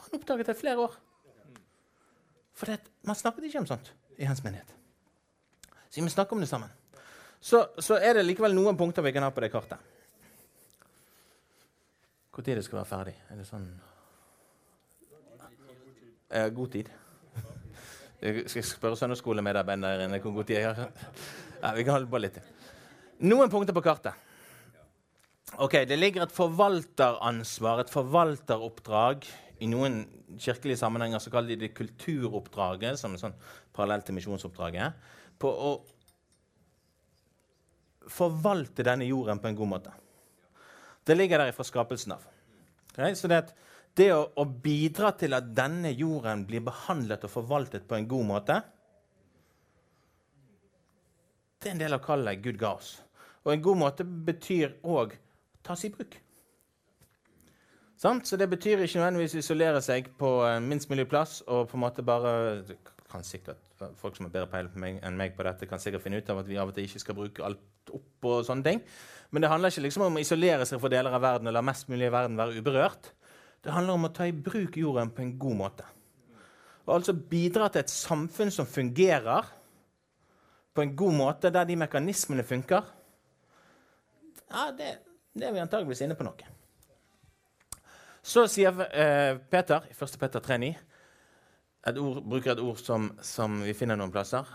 [0.03, 0.95] Han oppdaget det i flere år.
[2.53, 3.89] For det, man snakket ikke om sånt
[4.21, 4.69] i hans menighet.
[5.89, 6.69] Så vi må snakke om det sammen.
[7.43, 9.81] Så, så, er det likevel noen punkter vi kan ha på det kartet.
[12.33, 13.13] Når det skal være ferdig?
[13.29, 13.67] Er det sånn
[16.34, 16.91] eh, God tid.
[18.24, 20.91] Jeg skal spørre søndagsskolemedarbeideren hvor god tid jeg har.
[21.62, 22.39] Ja, vi kan holde på litt.
[23.24, 24.13] Noen punkter på kartet.
[25.62, 29.28] Ok, Det ligger et forvalteransvar, et forvalteroppdrag.
[29.60, 30.06] I noen
[30.39, 33.36] kirkelige sammenhenger så kaller de det kulturoppdraget, som er sånn
[33.74, 35.74] parallelt til misjonsoppdraget på å
[38.12, 39.93] forvalte denne jorden på en god måte.
[41.04, 42.26] Det ligger der fra skapelsen av.
[42.93, 43.15] Okay?
[43.15, 43.43] Så det,
[43.97, 48.29] det å, å, bidra til at denne jorden blir behandlet og forvaltet på en god
[48.29, 48.60] måte,
[51.62, 52.97] det er en del av kallet Gud ga oss.
[53.43, 55.13] Og en god måte betyr òg
[55.63, 56.17] tas i bruk.
[58.03, 60.29] Så det betyr ikke nødvendigvis isolere seg på
[60.65, 62.34] minst mulig plass og på en måte bare
[63.13, 63.62] kan sikkert,
[63.99, 64.69] Folk som har bedre peil
[65.03, 67.01] enn meg på dette, kan sikkert finne ut av at vi av og til ikke
[67.03, 68.25] skal bruke alt opp.
[68.25, 68.82] og sånne ting.
[69.32, 71.62] Men det handler ikke liksom om å isolere seg fra deler av verden og la
[71.62, 73.12] mest mulig i verden være uberørt.
[73.63, 75.86] Det handler om å ta i bruk jorden på en god måte.
[76.84, 79.47] Og altså bidra til et samfunn som fungerer
[80.73, 82.84] på en god måte, der de mekanismene funker.
[84.49, 84.97] Ja, det,
[85.32, 86.49] det er vi antageligvis inne på noe.
[88.23, 90.19] Så sier eh, Peter i 1.
[90.19, 90.73] Peter 3,9
[91.84, 94.47] et ord, bruker et ord som, som, vi finner noen plasser.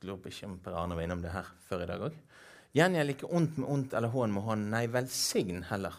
[0.00, 2.16] Jeg lurer ikke om Per Arne var innom det her før i dag òg.
[2.72, 4.70] Gjengjeld ikke ondt med ondt eller hån med hånd.
[4.72, 5.98] Nei, velsign heller.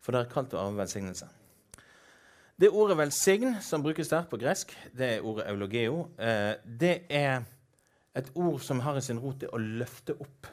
[0.00, 1.28] For det er kalt å arve velsignelse.
[2.60, 6.08] Det ordet 'velsign' som brukes der på gresk, det er ordet eulogeo.
[6.18, 7.42] Eh, det er
[8.14, 10.46] et ord som har i sin rot det å løfte opp.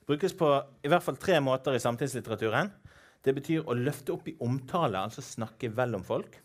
[0.00, 2.70] Det brukes på i hvert fall tre måter i samtidslitteraturen.
[3.24, 6.38] Det betyr å løfte opp i omtale, altså snakke vel om folk.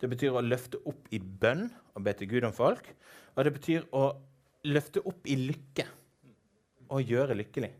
[0.00, 2.88] Det betyr å løfte opp i bønn og be til Gud om folk.
[3.36, 4.08] Og det betyr å
[4.64, 5.86] løfte opp i lykke
[6.88, 7.70] og gjøre lykkelig.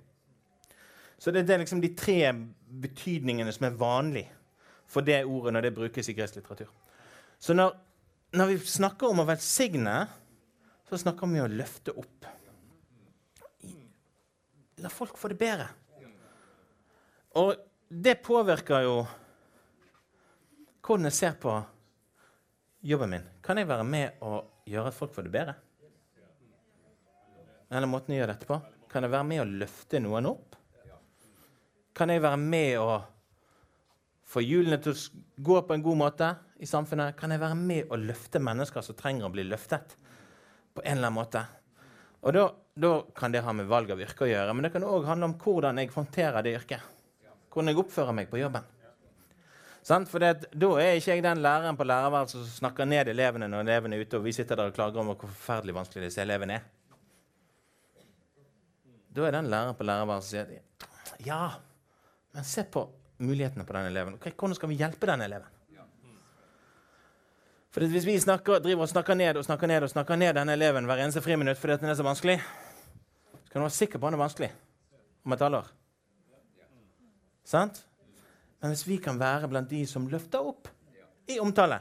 [1.19, 2.21] Så det, er liksom de tre
[2.69, 4.35] betydningene som er vanlige
[4.89, 6.71] for det ordet når det brukes i gresk litteratur.
[7.39, 7.77] Så når
[8.31, 10.03] når vi snakker om å velsigne,
[10.89, 12.27] så snakker vi om å løfte opp.
[14.85, 15.69] La folk få det bedre.
[17.41, 17.55] Og
[17.89, 18.99] det påvirker jo
[20.85, 21.55] hvordan jeg ser på
[22.89, 23.25] jobben min.
[23.45, 25.57] Kan jeg være med å gjøre at folk får det bedre?
[27.69, 28.61] Eller måten jeg gjør dette på?
[28.93, 30.58] Kan jeg være med å løfte noen opp?
[31.99, 33.01] Kan jeg være med å
[34.29, 37.17] få hjulene til å gå på en god måte i samfunnet?
[37.19, 39.97] Kan jeg være med å løfte mennesker som trenger å bli løftet?
[40.79, 41.45] på en eller annen måte?
[42.21, 44.87] Og da, da kan det ha med valg av yrke å gjøre, men det kan
[44.87, 46.97] òg handle om hvordan jeg håndterer det yrket.
[47.51, 48.75] Hvordan jeg oppfører meg på jobben.
[49.89, 53.63] For det, Da er ikke jeg den læreren på lærerværelset som snakker ned elevene når
[53.65, 56.59] elevene er ute, og vi sitter der og klager om hvor forferdelig vanskelig disse elevene
[56.59, 56.67] er.
[59.17, 61.41] Da er den læreren på lærerværelset som sier ja,
[62.33, 62.85] men se på
[63.19, 64.15] mulighetene på den eleven.
[64.15, 65.55] Okay, hvordan skal vi hjelpe den eleven?
[67.71, 70.55] For Hvis vi snakker, driver og snakker ned og snakker ned og snakker ned denne
[70.57, 72.39] eleven hver eneste friminutt fordi den er så vanskelig,
[73.45, 74.49] så kan du være sikker på at den er vanskelig
[75.25, 75.69] om et halvår.
[77.45, 77.85] Sant?
[78.61, 80.69] Men hvis vi kan være blant de som løfter opp
[81.29, 81.79] i omtale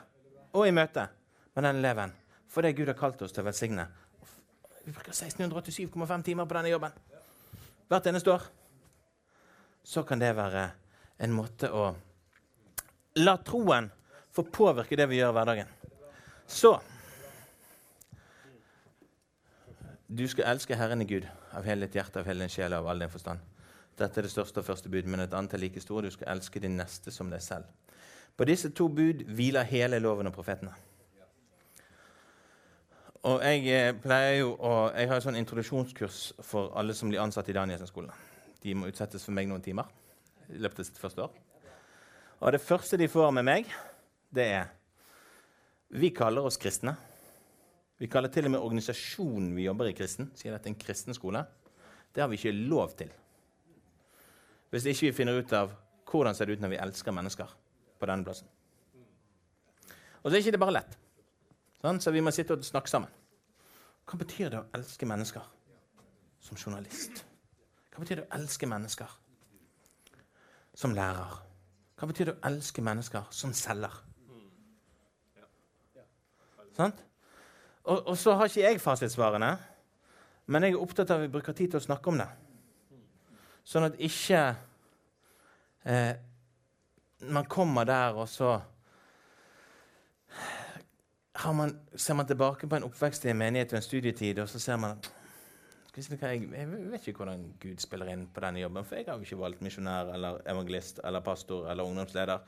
[0.54, 1.08] og i møte
[1.56, 2.14] med den eleven
[2.48, 3.88] for det Gud har kalt oss til å velsigne
[4.86, 6.94] Vi bruker 1687,5 timer på denne jobben
[7.88, 8.44] hvert eneste år.
[9.88, 10.65] Så kan det være
[11.23, 11.86] en måte å
[13.23, 13.88] la troen
[14.36, 15.73] få påvirke det vi gjør i hverdagen.
[16.47, 16.76] Så
[20.08, 22.86] Du skal elske Herren i Gud av hele ditt hjerte, av hele din sjel og
[22.86, 23.41] av all din forstand.
[24.00, 26.06] Dette er det største og første bud, men et annet er like stort.
[26.06, 27.65] Du skal elske din neste som deg selv.
[28.38, 30.71] På disse to bud hviler hele loven og profetene.
[33.28, 37.19] Og jeg eh, pleier jo å, jeg har et sånn introduksjonskurs for alle som blir
[37.19, 38.27] ansatt i Danielsen-skolen.
[38.63, 39.89] De må utsettes for meg noen timer
[40.50, 41.36] i løpet av sitt første år.
[42.38, 43.70] Og det første de får med meg,
[44.34, 44.74] det er
[45.88, 46.96] vi kaller oss kristne.
[47.98, 50.30] Vi kaller til og med organisasjonen vi jobber i, kristen.
[50.36, 51.41] Sier dette er en kristen skole.
[52.13, 53.10] Det har vi ikke lov til.
[54.70, 55.72] Hvis ikke vi finner ut av
[56.08, 57.56] hvordan ser det ut når vi elsker mennesker
[58.00, 58.50] på denne plassen.
[60.24, 60.98] Og så er ikke det bare lett.
[61.82, 62.02] Sånn?
[62.04, 63.12] Så vi må sitte og snakke sammen.
[64.08, 65.48] Hva betyr det å elske mennesker
[66.43, 67.27] som journalist?
[67.98, 69.14] Hva betyr det å elske mennesker
[70.78, 71.32] som lærer?
[71.98, 73.96] Hva betyr det å elske mennesker som selger?
[76.78, 77.02] Sant?
[77.90, 79.50] Og, og, så har ikke jeg fasitsvarene,
[80.46, 82.30] men jeg er opptatt av at vi bruker tid til å snakke om det.
[83.66, 84.46] Sånn at ikke
[85.90, 86.14] eh,
[87.34, 88.60] man kommer der, og så
[91.50, 94.62] man, ser man tilbake på en oppvekst i en menighet og en studietid, og så
[94.62, 95.02] ser man
[95.98, 99.26] jeg, jeg vet ikke hvordan Gud spiller inn på denne jobben, for jeg har jo
[99.26, 102.44] ikke valgt misjonær eller evangelist eller pastor eller ungdomsleder.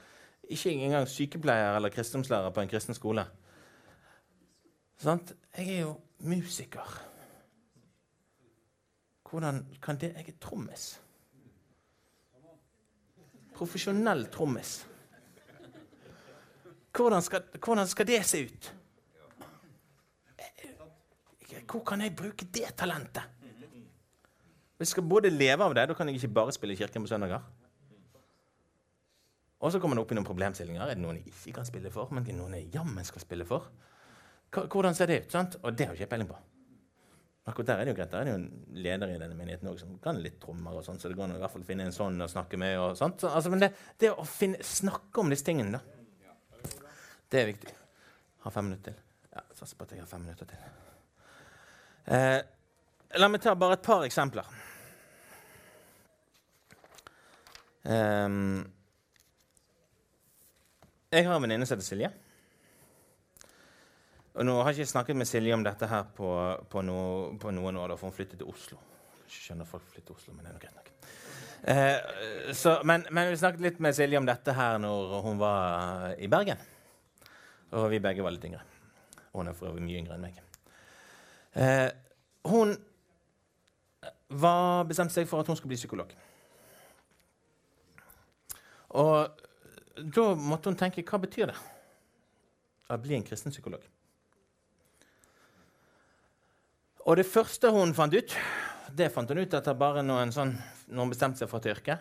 [0.50, 3.26] Ikke engang sykepleier eller kristendomslærer på en kristen skole.
[5.02, 5.34] Sant?
[5.58, 7.06] Jeg er jo musiker.
[9.30, 11.02] Hvordan kan det Jeg er trommis.
[13.56, 14.88] Profesjonell trommis.
[16.96, 17.24] Hvordan
[17.64, 18.76] hvordan skal det se ut?
[21.72, 23.39] Hvor kan jeg bruke det talentet?
[24.80, 27.04] Hvis jeg skal både leve av det, da kan jeg ikke bare spille i kirken
[27.04, 27.44] på søndager.
[29.60, 30.86] Og så kommer det opp i noen problemstillinger.
[30.86, 33.66] Er det noen jeg ikke kan spille for, men noen jeg jammen skal spille for?
[34.56, 35.34] Hvordan ser det ut?
[35.36, 35.58] sant?
[35.60, 36.38] Og det har ikke jeg peiling på.
[37.50, 38.12] Akkurat Der er det jo greit.
[38.12, 40.86] Der er det jo en leder i denne menigheten også, som kan litt trommer, og
[40.86, 42.78] sånn, så det går an i hvert fall finne en sånn å snakke med.
[42.80, 43.26] og sånt.
[43.28, 46.80] Altså, men det, det å finne, snakke om disse tingene, da,
[47.30, 47.76] det er viktig.
[48.46, 49.04] Har fem minutter til.
[49.34, 50.64] Ja, Satser på at jeg har fem minutter til.
[52.16, 52.40] Eh,
[53.20, 54.48] la meg ta bare et par eksempler.
[57.90, 58.68] Um,
[61.10, 62.10] jeg har en venninne som heter Silje.
[64.38, 66.30] Og nå har jeg ikke snakket med Silje om dette her på,
[66.70, 67.00] på, no,
[67.42, 68.78] på noen år, for hun flyttet til Oslo.
[69.26, 70.92] Jeg skjønner folk flytter til Oslo, men det er nok greit nok.
[71.74, 76.14] Eh, så, men, men, vi snakket litt med Silje om dette her når hun var
[76.22, 76.62] i Bergen.
[77.74, 78.62] Og vi begge var litt yngre.
[79.34, 80.40] Hun er for øvrig mye yngre enn meg.
[81.58, 81.90] Eh,
[82.54, 82.78] hun
[84.30, 86.14] var bestemt seg for at hun skulle bli psykolog.
[88.98, 89.46] Og
[90.00, 91.58] da måtte hun tenke hva betyr det
[92.90, 93.84] å bli en kristen psykolog?
[97.06, 98.36] Og det første hun fant ut,
[98.94, 100.56] det fant hun ut etter bare noen, sånn,
[100.94, 101.98] noen bestemte seg for et yrke.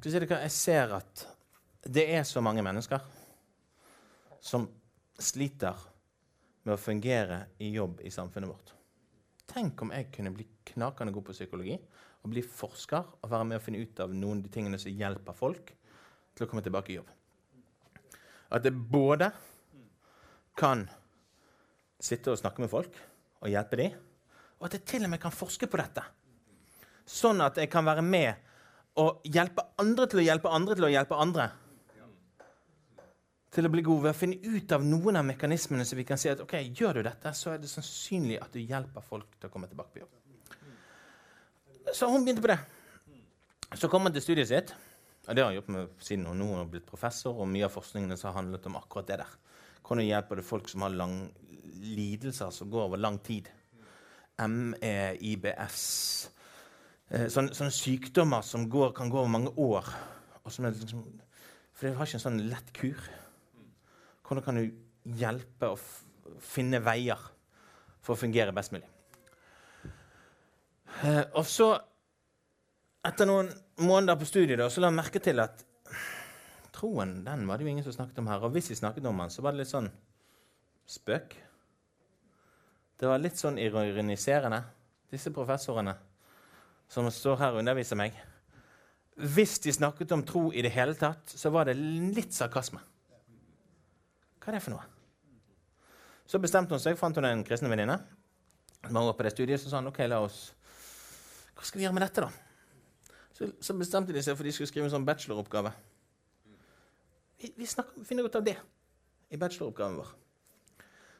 [0.00, 1.24] Jeg ser at
[1.84, 3.02] det er så mange mennesker
[4.40, 4.66] som
[5.20, 5.76] sliter
[6.64, 8.72] med å fungere i jobb i samfunnet vårt.
[9.50, 11.76] Tenk om jeg kunne bli knakende god på psykologi
[12.20, 14.94] og bli forsker og være med å finne ut av noen av de tingene som
[14.94, 15.72] hjelper folk
[16.40, 17.10] til å komme tilbake i jobb.
[18.50, 19.28] At jeg både
[20.58, 20.86] kan
[22.00, 22.96] sitte og snakke med folk
[23.40, 23.96] og hjelpe dem.
[24.60, 26.02] Og at jeg til og med kan forske på dette.
[27.08, 28.48] Sånn at jeg kan være med
[29.00, 31.46] og hjelpe andre til å hjelpe andre til å hjelpe andre.
[33.50, 36.20] Til å bli god ved å finne ut av noen av mekanismene så vi kan
[36.20, 39.50] si at ok, gjør du dette, så er det sannsynlig at du hjelper folk til
[39.50, 40.16] å komme tilbake på jobb.
[41.96, 42.60] Så hun begynte på det.
[43.78, 44.74] Så kom hun til studiet sitt.
[45.28, 47.74] Og det har jeg jobbet med siden hun nå har blitt professor, og mye av
[47.74, 49.38] forskningen har handlet om akkurat det der.
[49.84, 51.16] Hvordan hjelper det folk som har lang
[51.80, 53.50] lidelser som går over lang tid?
[54.40, 55.80] ME, IBS
[57.10, 59.90] eh, sånne, sånne, sykdommer som går, kan gå over mange år.
[60.46, 61.02] Liksom,
[61.74, 63.02] for det har ikke en sånn lett kur.
[64.24, 65.78] Hvordan kan du hjelpe å
[66.40, 67.20] finne veier
[68.00, 68.88] for å fungere best mulig?
[71.04, 71.74] Eh, og så,
[73.06, 73.50] etter noen
[73.80, 75.64] måneder på studiet, da, så la jeg merke til at
[76.74, 78.44] troen den var det jo ingen som snakket om her.
[78.44, 79.90] Og hvis vi snakket om den, så var det litt sånn
[80.90, 81.36] spøk.
[83.00, 84.60] Det var litt sånn ironiserende,
[85.10, 85.96] disse professorene
[86.90, 88.16] som står her og underviser meg.
[89.20, 92.80] Hvis de snakket om tro i det hele tatt, så var det litt sarkasme.
[94.40, 94.86] Hva er det for noe?
[96.30, 97.98] Så bestemte hun seg, fant hun en kristen venninne.
[98.86, 100.48] Som var på det studiet, så sa han, ok, la oss
[101.60, 102.49] hva skal vi gjøre med dette, da?
[103.40, 105.72] Så, bestemte de seg for de skulle skrive en sånn bacheloroppgave.
[107.40, 108.58] Vi, vi snakker, finner ut av det
[109.32, 110.10] i bacheloroppgaven vår.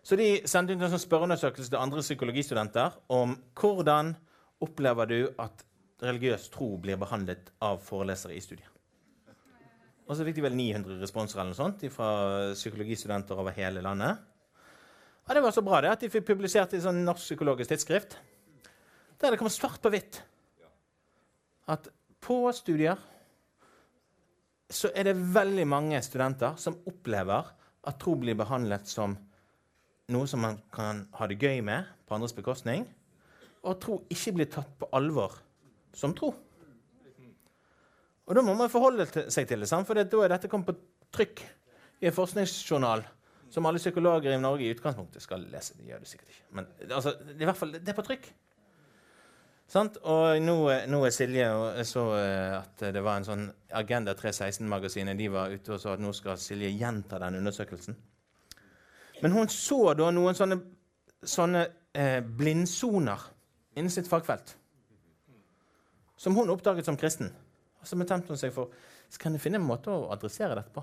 [0.04, 4.14] Så de sendte ut en sånn spørreundersøkelse til andre psykologistudenter om hvordan
[4.64, 5.64] opplever du at
[6.04, 8.68] religiøs tro blir behandlet av forelesere i studiet.
[10.08, 12.10] Og så fikk de vel 900 responser eller noe sånt fra
[12.56, 14.18] psykologistudenter over hele landet.
[15.28, 18.16] Og det var så bra det at de fikk publisert i sånn norsk psykologisk tidsskrift.
[19.20, 20.18] Der det kom svart på hvitt
[21.70, 21.86] at
[22.20, 23.00] på studier
[24.70, 27.48] så er det veldig mange studenter som opplever
[27.88, 29.16] at tro blir behandlet som
[30.10, 32.84] noe som man kan ha det gøy med på andres bekostning,
[33.62, 35.36] og at tro ikke blir tatt på alvor
[35.96, 36.32] som tro.
[38.26, 40.76] Og Da må man forholde seg til det, for da er dette kommet på
[41.10, 41.42] trykk
[42.00, 43.02] i en forskningsjournal
[43.50, 45.74] som alle psykologer i Norge i utgangspunktet skal lese.
[45.74, 46.44] Det gjør det sikkert ikke.
[46.54, 48.28] Men altså, i hvert fall, det er på trykk.
[49.70, 50.00] Sant?
[50.02, 50.54] Og nå,
[50.90, 53.44] nå, er Silje og jeg så eh, at det var en sånn
[53.78, 55.18] Agenda 316-magasinet.
[55.18, 57.98] De var ute og sa at nå skal Silje gjenta den undersøkelsen.
[59.22, 60.58] Men hun så da noen sånne,
[61.22, 61.62] sånne
[61.94, 63.28] eh, blindsoner
[63.78, 64.56] innen sitt fagfelt.
[66.18, 67.30] Som hun oppdaget som kristen.
[67.80, 68.74] Og så bestemte hun seg for
[69.10, 70.82] så kan jeg finne en måte å adressere dette på.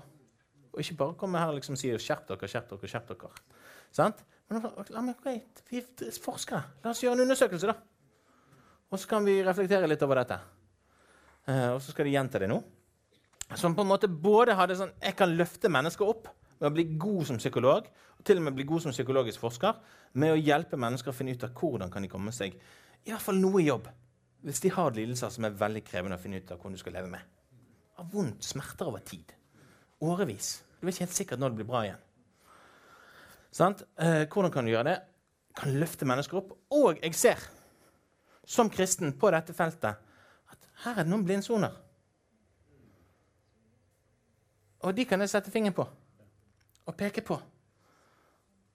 [0.72, 2.88] Og ikke bare komme her og liksom si 'skjerp dere, skjerp dere'.
[2.88, 3.30] skjerp dere.
[3.92, 4.24] Sant?
[4.48, 5.84] Men okay, vi
[6.24, 7.76] forskere, la oss gjøre en undersøkelse, da.
[8.88, 10.38] Og så kan vi reflektere litt over dette.
[11.48, 12.58] Uh, og så skal de gjenta det nå.
[13.56, 16.28] Som på en måte både hadde sånn Jeg kan løfte mennesker opp
[16.58, 17.86] med å bli god som psykolog,
[18.18, 19.76] og til og med bli god som psykologisk forsker,
[20.18, 22.56] med å hjelpe mennesker å finne ut av hvordan kan de komme seg
[23.06, 23.86] i hvert fall noe jobb.
[24.44, 26.96] Hvis de har lidelser som er veldig krevende å finne ut av hvordan du skal
[26.98, 27.22] leve med.
[27.98, 29.32] Har vondt, smerter over tid.
[30.04, 30.50] Årevis.
[30.78, 32.02] Du vet ikke helt sikkert når det blir bra igjen.
[33.54, 33.82] Sant?
[33.98, 34.98] Uh, hvordan kan du gjøre det?
[35.58, 36.52] Kan løfte mennesker opp.
[36.74, 37.48] Og jeg ser
[38.48, 39.98] som kristen på dette feltet
[40.48, 41.74] at her er det noen blindsoner.
[44.86, 45.84] Og de kan jeg sette fingeren på
[46.88, 47.36] og peke på.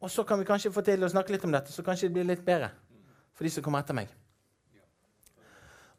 [0.03, 2.17] Og så kan vi kanskje få til å snakke litt om dette, så kanskje det
[2.19, 2.69] blir litt bedre
[3.34, 4.11] for de som kommer etter meg.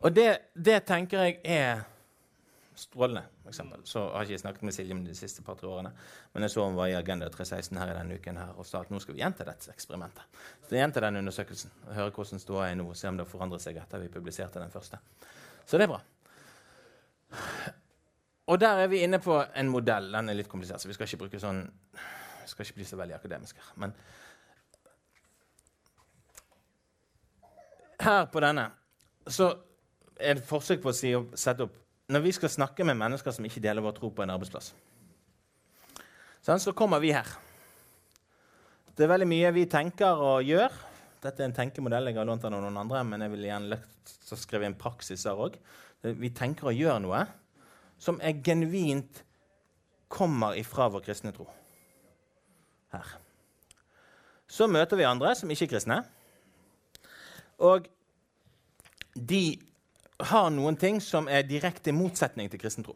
[0.05, 1.83] Og det, det tenker jeg er
[2.79, 3.34] strålende.
[3.49, 3.81] Eksempel.
[3.85, 5.91] så har ikke snakket med Silje de siste par-tre årene.
[6.33, 8.81] Men jeg så hun var i Agenda 316 her i denne uken her, og sa
[8.81, 10.41] at nå skal vi gjenta dette eksperimentet.
[10.65, 13.77] Så gjenta den undersøkelsen høre hvordan ståa er nå, se om det har forandret seg
[13.83, 15.01] etter vi publiserte den første.
[15.67, 16.01] Så det er bra.
[18.47, 20.11] Og der er vi inne på en modell.
[20.13, 21.65] Den er litt komplisert, så vi skal ikke bruke sånn
[22.45, 23.61] vi skal ikke bli så veldig akademiske.
[23.81, 23.95] Men
[28.01, 28.67] her på denne
[29.27, 29.55] så
[30.21, 31.79] er det forsøk på å, si, sette opp
[32.09, 34.75] når vi skal snakke med mennesker som ikke deler vår tro på en arbeidsplass,
[36.45, 37.29] så kommer vi her.
[38.95, 40.75] Det er veldig mye vi tenker og gjør.
[41.25, 43.79] Dette er en tenkemodell jeg har lånt av noen andre, men jeg vil gjerne
[44.37, 45.57] skrive inn praksis her òg.
[46.05, 47.25] Vi tenker og gjør noe
[48.05, 49.23] som er genuint
[50.13, 51.47] kommer ifra vår kristne tro.
[52.93, 53.15] Her.
[54.47, 56.03] Så møter vi andre som ikke er kristne.
[57.65, 57.89] Og
[59.15, 59.57] de
[60.23, 62.95] har noen ting som er direkte motsetning til kristen tro.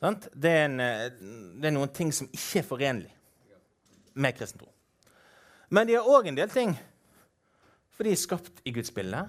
[0.00, 1.10] Det er, eh,
[1.60, 3.10] det er, noen ting som ikke er forenlig
[4.14, 4.70] med kristen tro.
[5.70, 6.72] Men de har òg en del ting,
[7.92, 9.26] for de er skapt i Guds bilde.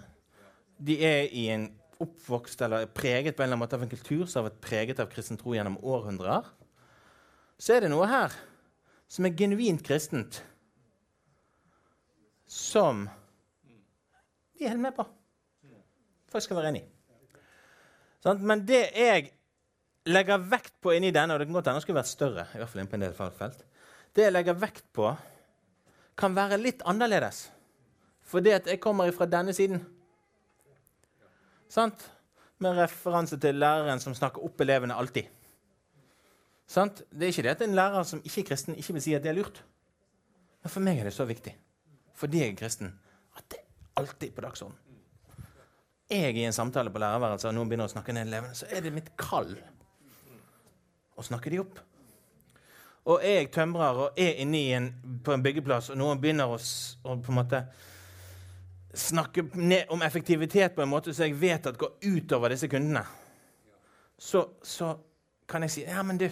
[0.79, 1.67] De er i en
[2.01, 4.99] oppvokst eller preget på en eller annen måte av en kultur som har vært preget
[4.99, 6.47] av kristen tro gjennom århundrer.
[7.61, 8.33] Så er det noe her
[9.11, 10.39] som er genuint kristent,
[12.47, 13.05] som
[14.57, 15.05] de er helt med på.
[16.31, 16.83] Folk skal være enig.
[18.23, 19.31] Sånn, men det jeg
[20.09, 22.61] legger vekt på inni denne, og det kan godt hende den skulle vært større, i
[22.61, 23.65] hvert fall på en del fagfelt,
[24.15, 25.09] det jeg legger vekt på,
[26.19, 27.49] kan være litt annerledes.
[28.31, 29.81] Fordi at jeg kommer fra denne siden.
[31.71, 32.03] Sant?
[32.61, 35.27] Med referanse til læreren som snakker opp elevene alltid.
[36.69, 37.01] Sant?
[37.09, 39.25] Det er ikke det at en lærer som ikke er kristen, ikke vil si at
[39.25, 39.63] det er lurt.
[40.61, 41.55] Men for meg er det så viktig,
[42.15, 42.93] fordi jeg er kristen,
[43.35, 44.90] at det er alltid på dagsordenen.
[46.11, 48.83] Jeg i en samtale på lærerværelset, og noen begynner å snakke ned elevene, så er
[48.83, 49.53] det mitt kall
[51.15, 51.79] å snakke de opp.
[53.11, 54.89] Og jeg tømrer og er inne en,
[55.23, 57.63] på en byggeplass, og noen begynner å, å på en måte
[58.93, 59.45] snakke
[59.89, 63.05] om effektivitet på en måte så jeg vet at går utover disse kundene,
[64.19, 64.91] så, så
[65.49, 66.27] kan jeg si Ja, men du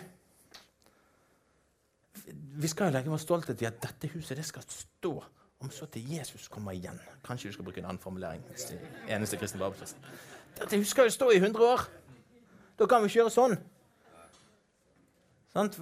[2.60, 5.14] Vi skal jo legge vår stolthet i at dette huset det skal stå
[5.60, 7.00] om så til Jesus kommer igjen.
[7.26, 8.44] Kanskje du skal bruke en annen formulering.
[9.08, 9.72] Eneste kristne
[10.60, 11.84] Dette huset skal jo stå i 100 år.
[12.80, 13.58] Da kan vi kjøre sånn.
[15.54, 15.80] Sånt?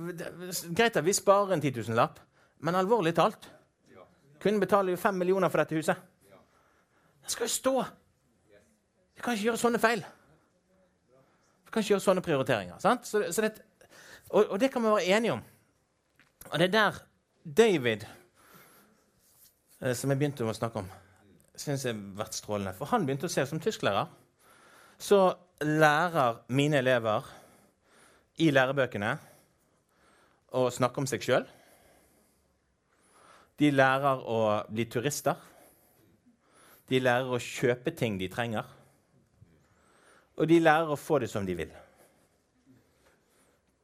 [0.73, 2.19] Greit at vi sparer en 10 000-lapp,
[2.59, 3.49] men alvorlig talt
[4.37, 5.97] Kunden betaler jo 5 millioner for dette huset.
[7.23, 7.71] Det skal jo stå.
[9.17, 10.03] Vi kan ikke gjøre sånne feil.
[11.65, 12.77] Vi kan ikke gjøre sånne prioriteringer.
[12.79, 13.49] Så, så det,
[14.29, 15.41] og, og, det kan vi være enige om.
[16.51, 16.99] Og det er der
[17.57, 18.05] David,
[19.77, 20.87] som jeg begynte å snakke om,
[21.57, 22.73] syns jeg har vært strålende.
[22.77, 24.09] For han begynte å se som tysklærer.
[24.97, 25.19] Så
[25.61, 27.27] lærer mine elever
[28.41, 29.11] i lærebøkene
[30.57, 31.45] å snakke om seg sjøl.
[33.57, 35.37] De lærer å bli turister.
[36.87, 38.65] De lærer å kjøpe ting de trenger.
[40.37, 41.71] Og de lærer å få det som de vil.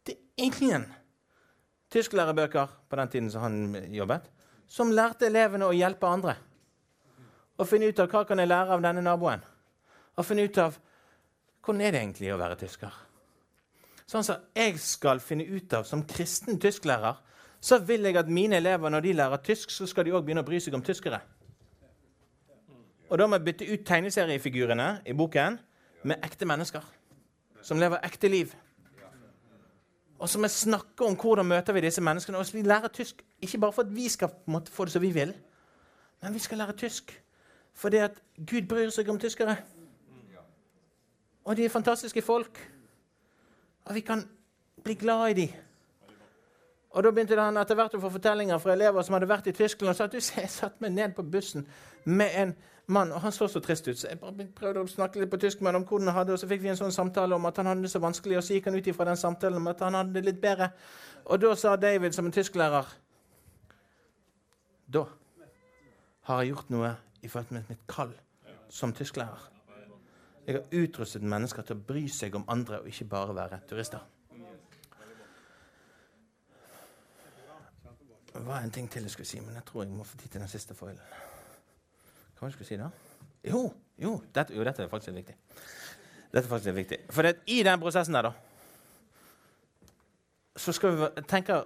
[0.06, 0.86] Det er ingen
[1.94, 4.26] tysklærebøker på den tiden som han jobbet,
[4.74, 6.36] som lærte elevene å hjelpe andre.
[7.62, 9.44] Og finne ut av hva kan jeg lære av denne naboen.
[10.18, 10.80] Og finne ut av
[11.64, 12.96] hvordan er det egentlig å være tysker.
[14.10, 17.22] Sånn som jeg skal finne ut av som kristen tysklærer,
[17.64, 20.44] så vil jeg at mine elever når de lærer tysk, så skal de òg begynne
[20.44, 21.22] å bry seg om tyskere.
[23.08, 25.60] Og da må jeg bytte ut tegneseriefigurene i boken
[26.10, 26.84] med ekte mennesker.
[27.64, 28.52] Som lever ekte liv.
[30.24, 32.38] Og så må vi snakke om hvordan møter vi disse menneskene.
[32.40, 35.02] Og så vi lærer tysk ikke bare for at vi skal måte, få det som
[35.02, 35.34] vi vil,
[36.22, 37.20] men vi skal lære tysk
[37.74, 39.56] fordi at Gud bryr seg om tyskere.
[41.44, 42.60] Og de er fantastiske folk.
[43.86, 44.22] Og vi kan
[44.84, 45.50] bli glad i dem.
[46.94, 49.52] Og Da begynte han etter hvert å få fortellinger fra elever som hadde vært i
[49.52, 49.90] Tyskland.
[49.90, 51.68] og sa at jeg satt meg ned på bussen
[52.06, 52.56] med en
[52.88, 53.98] mann, og han så så trist ut.
[53.98, 56.34] Så jeg bare prøvde å snakke litt på tysk med ham om hvordan han hadde
[56.34, 58.38] og så fikk vi en sånn samtale om at han hadde det så vanskelig.
[58.38, 60.70] Og så gikk han ut ifra den samtalen om at han hadde det litt bedre.
[61.26, 62.86] Og da sa David som en tysklærer
[64.94, 65.06] Da
[66.28, 68.14] har jeg gjort noe i forhold til mitt kall
[68.70, 69.50] som tysklærer.
[70.46, 74.04] Jeg har utrustet mennesker til å bry seg om andre og ikke bare være turister.
[78.34, 80.30] Det var en ting til jeg skulle si, men jeg tror jeg må få tid
[80.34, 81.02] til den siste foilen.
[82.40, 82.90] Hva skulle jeg si da?
[83.44, 83.68] Jo,
[84.00, 85.36] jo, dette, jo, dette er faktisk litt viktig.
[86.34, 87.00] Dette er faktisk litt viktig.
[87.14, 88.34] For det, i den prosessen der, da
[90.56, 91.64] Så skal vi tenke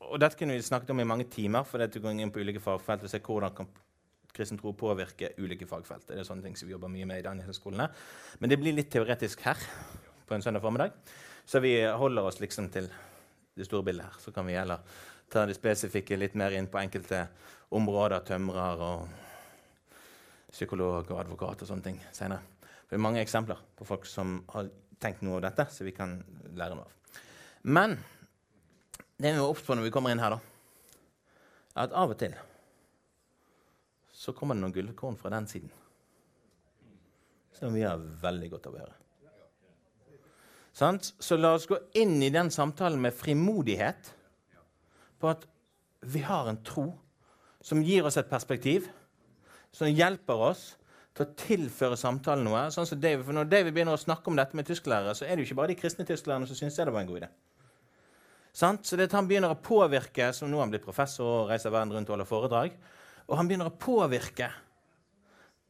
[0.00, 2.60] Og dette kunne vi snakket om i mange timer, for det går inn på ulike
[2.60, 3.68] fagfelt og se hvordan kan
[4.34, 6.08] kristen tro påvirke ulike fagfelt.
[6.08, 7.86] Det er sånne ting som vi jobber mye med i Danielskolene.
[8.40, 9.56] Men det blir litt teoretisk her
[10.26, 10.92] på en søndag formiddag.
[11.46, 12.90] Så vi holder oss liksom til
[13.54, 14.20] det store bildet her.
[14.20, 14.82] Så kan vi heller
[15.34, 17.24] ta det spesifikke litt mer inn på enkelte
[17.74, 19.08] områder, tømrer og
[20.54, 22.46] psykolog og advokat og sånne ting senere.
[22.86, 24.70] Det er mange eksempler på folk som har
[25.02, 26.20] tenkt noe av dette, så vi kan
[26.54, 27.22] lære noe av.
[27.66, 27.96] Men
[29.18, 30.40] det vi må obs når vi kommer inn her, da,
[31.74, 32.36] er at av og til
[34.14, 35.72] så kommer det noen gullkorn fra den siden
[37.54, 38.94] som vi har veldig godt av å høre.
[40.74, 44.10] Så la oss gå inn i den samtalen med frimodighet
[45.20, 45.46] på at
[46.04, 46.90] vi har en tro
[47.64, 48.90] som gir oss et perspektiv,
[49.72, 50.74] som hjelper oss
[51.14, 52.66] til å tilføre samtalen noe.
[52.74, 55.36] sånn som David, for Når David begynner å snakke om dette med tysklærere, så er
[55.36, 57.28] det jo ikke bare de kristne tysklærerne som syns det var en god idé.
[58.52, 58.86] Sant?
[58.86, 61.70] Så det at han begynner å påvirke, som nå har han blitt professor og reiser
[61.74, 62.76] verden rundt og holder foredrag,
[63.26, 64.50] og han begynner å påvirke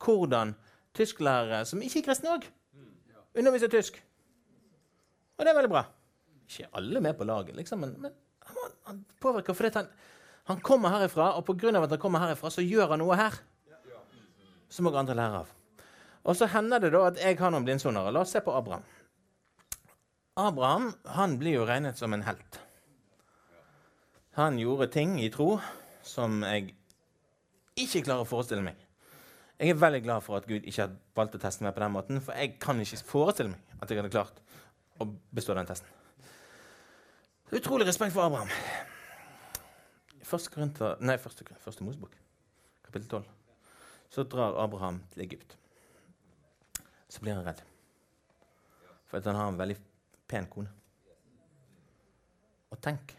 [0.05, 0.55] hvordan
[0.97, 2.49] tysklærere, som ikke er kristne òg,
[3.37, 4.01] underviser tysk.
[5.39, 5.85] Og det er veldig bra.
[6.45, 8.13] Ikke alle med på laget, liksom, men, men
[8.85, 9.91] han påvirker fordi han,
[10.51, 11.73] han kommer herifra, og pga.
[11.83, 13.39] at han kommer herifra, så gjør han noe her
[14.69, 15.53] som òg andre lærer av.
[16.25, 18.13] Og så hender det da at jeg har noen blindsonere.
[18.13, 18.85] La oss se på Abraham.
[20.41, 22.61] Abraham han blir jo regnet som en helt.
[24.35, 25.61] Han gjorde ting i tro
[26.03, 26.73] som jeg
[27.79, 28.81] ikke klarer å forestille meg.
[29.61, 31.95] Jeg er veldig glad for at Gud ikke har valgt å teste meg på den
[31.95, 34.41] måten, for jeg kan ikke forestille meg at jeg hadde klart
[34.99, 36.04] å bestå den testen.
[37.53, 38.49] Utrolig respekt for Abraham.
[40.25, 42.15] Første, Korinther, nei, første, første Mosebok,
[42.87, 43.27] kapittel 12,
[44.11, 45.59] så drar Abraham til Egypt.
[47.09, 47.61] Så blir han redd.
[49.07, 49.77] For at han har en veldig
[50.29, 50.73] pen kone.
[52.73, 53.13] Og tenk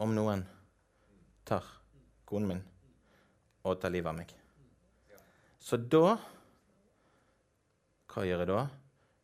[0.00, 0.46] om noen
[1.46, 1.66] tar
[2.26, 2.62] konen min
[3.68, 4.32] og tar livet av meg.
[5.60, 6.16] Så da
[8.10, 8.62] Hva gjør jeg da?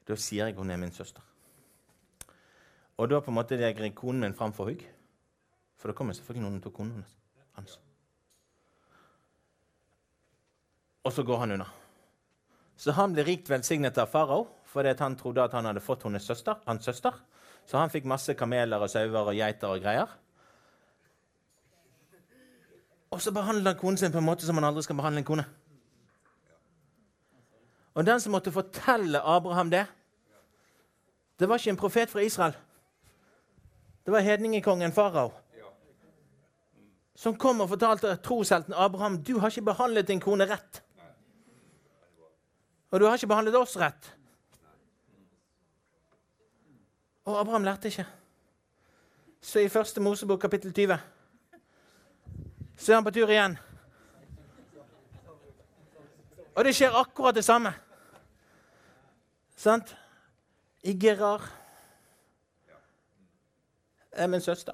[0.07, 1.25] Da sier jeg hun er min søster.
[2.97, 4.85] Og da på en måte legger jeg konen min fram for hugg.
[5.77, 7.05] For da kommer selvfølgelig noen tar konen
[7.59, 7.79] hans.
[11.05, 11.67] Og så går han unna.
[12.77, 16.25] Så han blir rikt velsignet av farao fordi han trodde at han hadde fått hennes
[16.27, 17.15] søster, hans søster.
[17.65, 20.11] Så han fikk masse kameler og sauer og geiter og greier.
[23.15, 25.29] Og så behandler han konen sin på en måte som han aldri skal behandle en
[25.31, 25.47] kone.
[27.97, 29.87] Og den som måtte fortelle Abraham det,
[31.41, 32.59] det var ikke en profet fra Israel.
[34.07, 35.33] Det var hedningekongen farao.
[37.15, 40.79] Som kom og fortalte troshelten Abraham du har ikke behandlet din kone rett.
[42.95, 44.13] Og du har ikke behandlet oss rett.
[47.27, 48.07] Og Abraham lærte ikke.
[49.43, 51.03] Så i første Mosebok kapittel 20
[52.79, 53.59] så er han på tur igjen.
[56.55, 57.75] Og det skjer akkurat det samme.
[59.57, 59.97] Sant?
[60.87, 61.66] I Gerar
[64.17, 64.73] er min søster.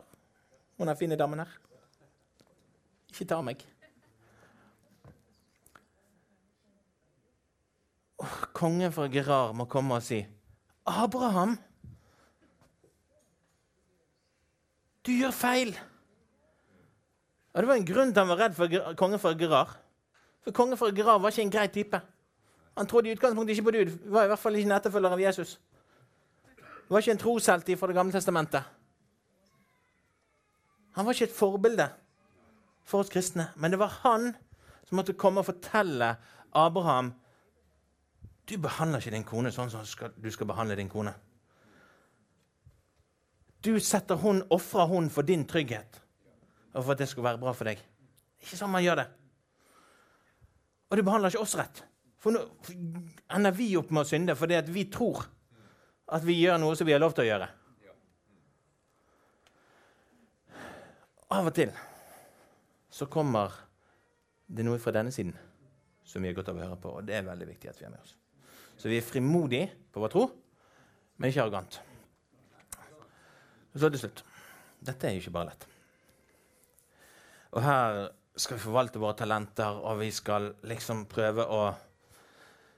[0.78, 1.50] Hun er fine damen her.
[3.12, 3.60] Ikke ta meg.
[8.22, 10.20] Oh, kongen fra Gerar må komme og si
[10.86, 11.56] Abraham!
[15.02, 15.72] Du gjør feil!
[17.54, 19.74] Ja, Det var en grunn til han var redd for kongen fra Gerar.
[20.44, 22.00] For kongen fra Gerar var ikke en grei type.
[22.78, 23.98] Han trodde i utgangspunktet ikke på Gud.
[24.14, 25.58] Var i hvert fall ikke en etterfølger av Jesus.
[26.56, 28.62] Han var ikke en troshelt fra Det gamle testamentet.
[30.96, 31.88] Han var ikke et forbilde
[32.84, 33.48] for oss kristne.
[33.56, 34.32] Men det var han
[34.84, 36.14] som måtte komme og fortelle
[36.52, 37.14] Abraham
[38.48, 39.84] du behandler ikke din kone sånn som
[40.18, 41.12] du skal behandle din kone.
[43.62, 46.00] Du setter hun, ofrer hun for din trygghet
[46.72, 47.78] og for at det skulle være bra for deg.
[48.42, 49.08] Ikke sånn man gjør det.
[50.90, 51.84] Og du behandler ikke oss rett.
[52.22, 52.42] For nå
[53.32, 55.22] ender vi opp med å synde fordi vi tror
[56.12, 57.48] at vi gjør noe som vi har lov til å gjøre.
[61.32, 61.72] Av og til
[62.92, 63.54] så kommer
[64.52, 65.32] det noe fra denne siden
[66.04, 67.86] som vi har godt av å høre på, og det er veldig viktig at vi
[67.86, 68.16] har med oss.
[68.76, 70.26] Så vi er frimodige på vår tro,
[71.16, 71.78] men ikke arrogant.
[73.72, 74.24] Så til slutt
[74.82, 75.64] Dette er jo ikke bare lett.
[77.54, 78.00] Og her
[78.34, 81.62] skal vi forvalte våre talenter, og vi skal liksom prøve å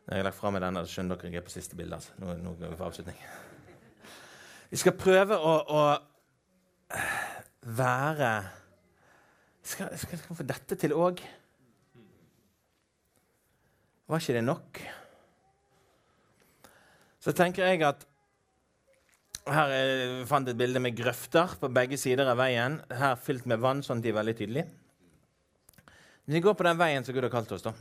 [0.04, 1.96] Når jeg har lagt fra meg denne, så skjønner dere jeg er på siste bilde.
[1.96, 2.12] Altså.
[2.20, 3.22] Nå, nå går vi for avslutning.
[4.68, 5.80] Vi skal prøve å, å
[7.64, 8.34] være
[9.64, 11.22] skal, skal jeg få dette til òg?
[14.04, 14.80] Var ikke det nok?
[17.24, 18.04] Så tenker jeg at
[19.48, 22.78] her jeg fant et bilde med grøfter på begge sider av veien.
[22.92, 24.68] Her fylt med vann, sånn at de er veldig tydelige.
[26.24, 27.64] Vi går på den veien som Gud har kalt oss.
[27.64, 27.74] da.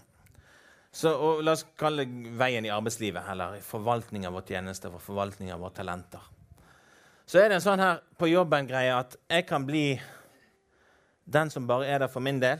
[0.93, 1.11] Så,
[1.41, 5.63] la oss kalle det veien i arbeidslivet, eller forvaltning av vår tjeneste, for forvaltning av
[5.63, 6.27] våre talenter.
[7.25, 9.85] Så er det en sånn her på jobben-greie at jeg kan bli
[11.25, 12.59] den som bare er der for min del,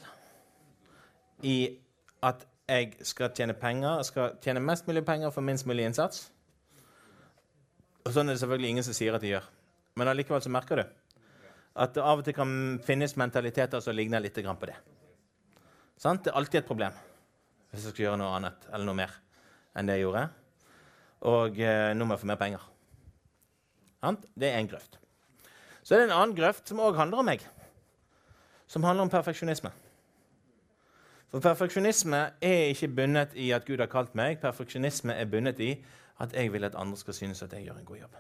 [1.44, 1.76] i
[2.24, 6.30] at jeg skal tjene penger, skal tjene mest mulig penger for minst mulig innsats.
[8.04, 9.50] Og sånn er det selvfølgelig ingen som sier at de gjør.
[10.00, 10.86] Men allikevel så merker du
[11.74, 12.52] at det av og til kan
[12.86, 14.76] finnes mentaliteter som ligner litt på det.
[15.98, 16.24] Sant?
[16.24, 16.94] Det er alltid et problem
[17.72, 19.14] hvis jeg skal gjøre noe annet eller noe mer
[19.74, 20.28] enn det jeg gjorde.
[21.26, 22.73] Og eh, nå må jeg få mer penger.
[24.04, 25.00] Det er en grøft.
[25.84, 27.44] Så er det en annen grøft som òg handler om meg.
[28.68, 29.72] Som handler om perfeksjonisme.
[31.32, 34.38] For perfeksjonisme er ikke bundet i at Gud har kalt meg.
[34.42, 35.72] Perfeksjonisme er bundet i
[36.22, 38.20] at jeg vil at andre skal synes at jeg gjør en god jobb.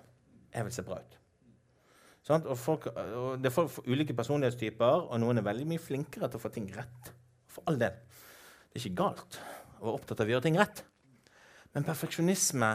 [0.54, 1.20] Jeg vil se bra ut.
[2.24, 2.46] Sånn?
[2.48, 6.30] Og folk, og det er folk for ulike personlighetstyper, og noen er veldig mye flinkere
[6.32, 7.12] til å få ting rett.
[7.52, 8.00] For all del.
[8.72, 9.38] Det er ikke galt
[9.78, 10.84] å være opptatt av å gjøre ting rett.
[11.76, 12.72] Men perfeksjonisme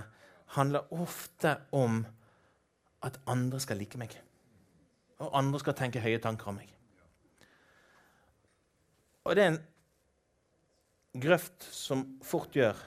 [0.55, 2.03] handler ofte om
[3.05, 4.15] at andre skal like meg.
[5.23, 6.71] Og andre skal tenke høye tanker om meg.
[9.29, 9.63] Og det er en
[11.21, 12.79] grøft som fort gjør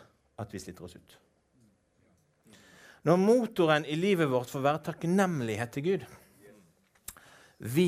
[0.42, 1.18] at vi sliter oss ut.
[3.06, 6.04] Når motoren i livet vårt får være takknemlighet til Gud
[7.58, 7.88] Vi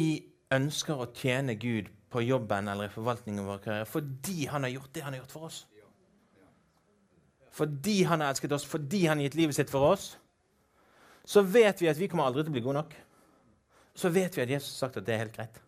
[0.54, 4.92] ønsker å tjene Gud på jobben eller i forvaltningen vår karriere fordi han har gjort
[4.94, 5.60] det han har gjort for oss.
[7.54, 10.16] Fordi han har elsket oss, fordi han har gitt livet sitt for oss,
[11.26, 12.96] så vet vi at vi kommer aldri til å bli gode nok.
[13.96, 15.62] Så vet vi at Jesus har sagt at det er helt greit.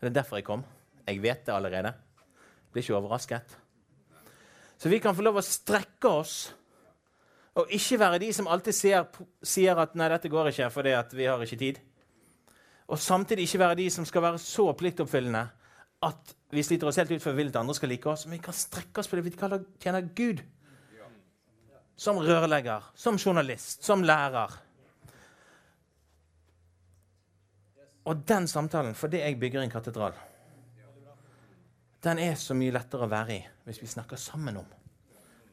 [0.00, 0.62] Det er derfor jeg kom.
[1.06, 1.92] Jeg vet det allerede.
[2.70, 3.56] Blir ikke overrasket.
[4.80, 6.36] Så vi kan få lov å strekke oss
[7.58, 9.06] og ikke være de som alltid sier,
[9.42, 11.80] sier at 'nei, dette går ikke fordi vi har ikke tid'.
[12.88, 15.48] Og samtidig ikke være de som skal være så pliktoppfyllende
[16.02, 18.26] at vi sliter oss helt ut for vi vil at andre skal like oss.
[18.26, 20.42] Men vi kan strekke oss på det vi kaller tjener Gud.
[22.00, 24.56] Som rørlegger, som journalist, som lærer.
[28.08, 30.16] Og den samtalen, fordi jeg bygger en katedral,
[32.00, 34.68] den er så mye lettere å være i hvis vi snakker sammen om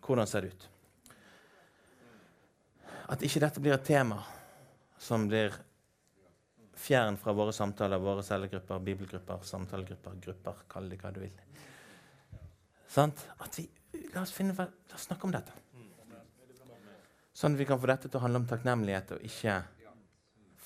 [0.07, 0.67] hvordan ser det ut.
[3.11, 4.21] At ikke dette blir et tema
[5.03, 5.51] som blir
[6.77, 11.35] fjern fra våre samtaler, våre cellegrupper, bibelgrupper, samtalegrupper, grupper, kall det hva du vil.
[12.87, 13.27] Sant?
[13.43, 13.67] At vi,
[14.13, 15.55] la, oss finne, la oss snakke om dette.
[17.37, 19.59] Sånn at vi kan få dette til å handle om takknemlighet og ikke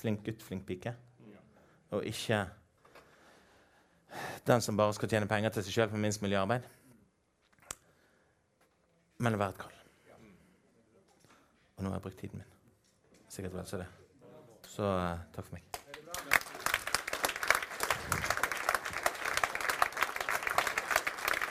[0.01, 0.93] flink gutt, flink pike.
[1.91, 2.45] Og ikke
[4.47, 6.63] den som bare skal tjene penger til seg sjøl for minst mulig arbeid.
[9.19, 9.77] Men å være et kall.
[11.75, 12.57] Og nå har jeg brukt tiden min.
[13.31, 13.91] Sikkert vel så det.
[14.71, 15.80] Så uh, takk for meg.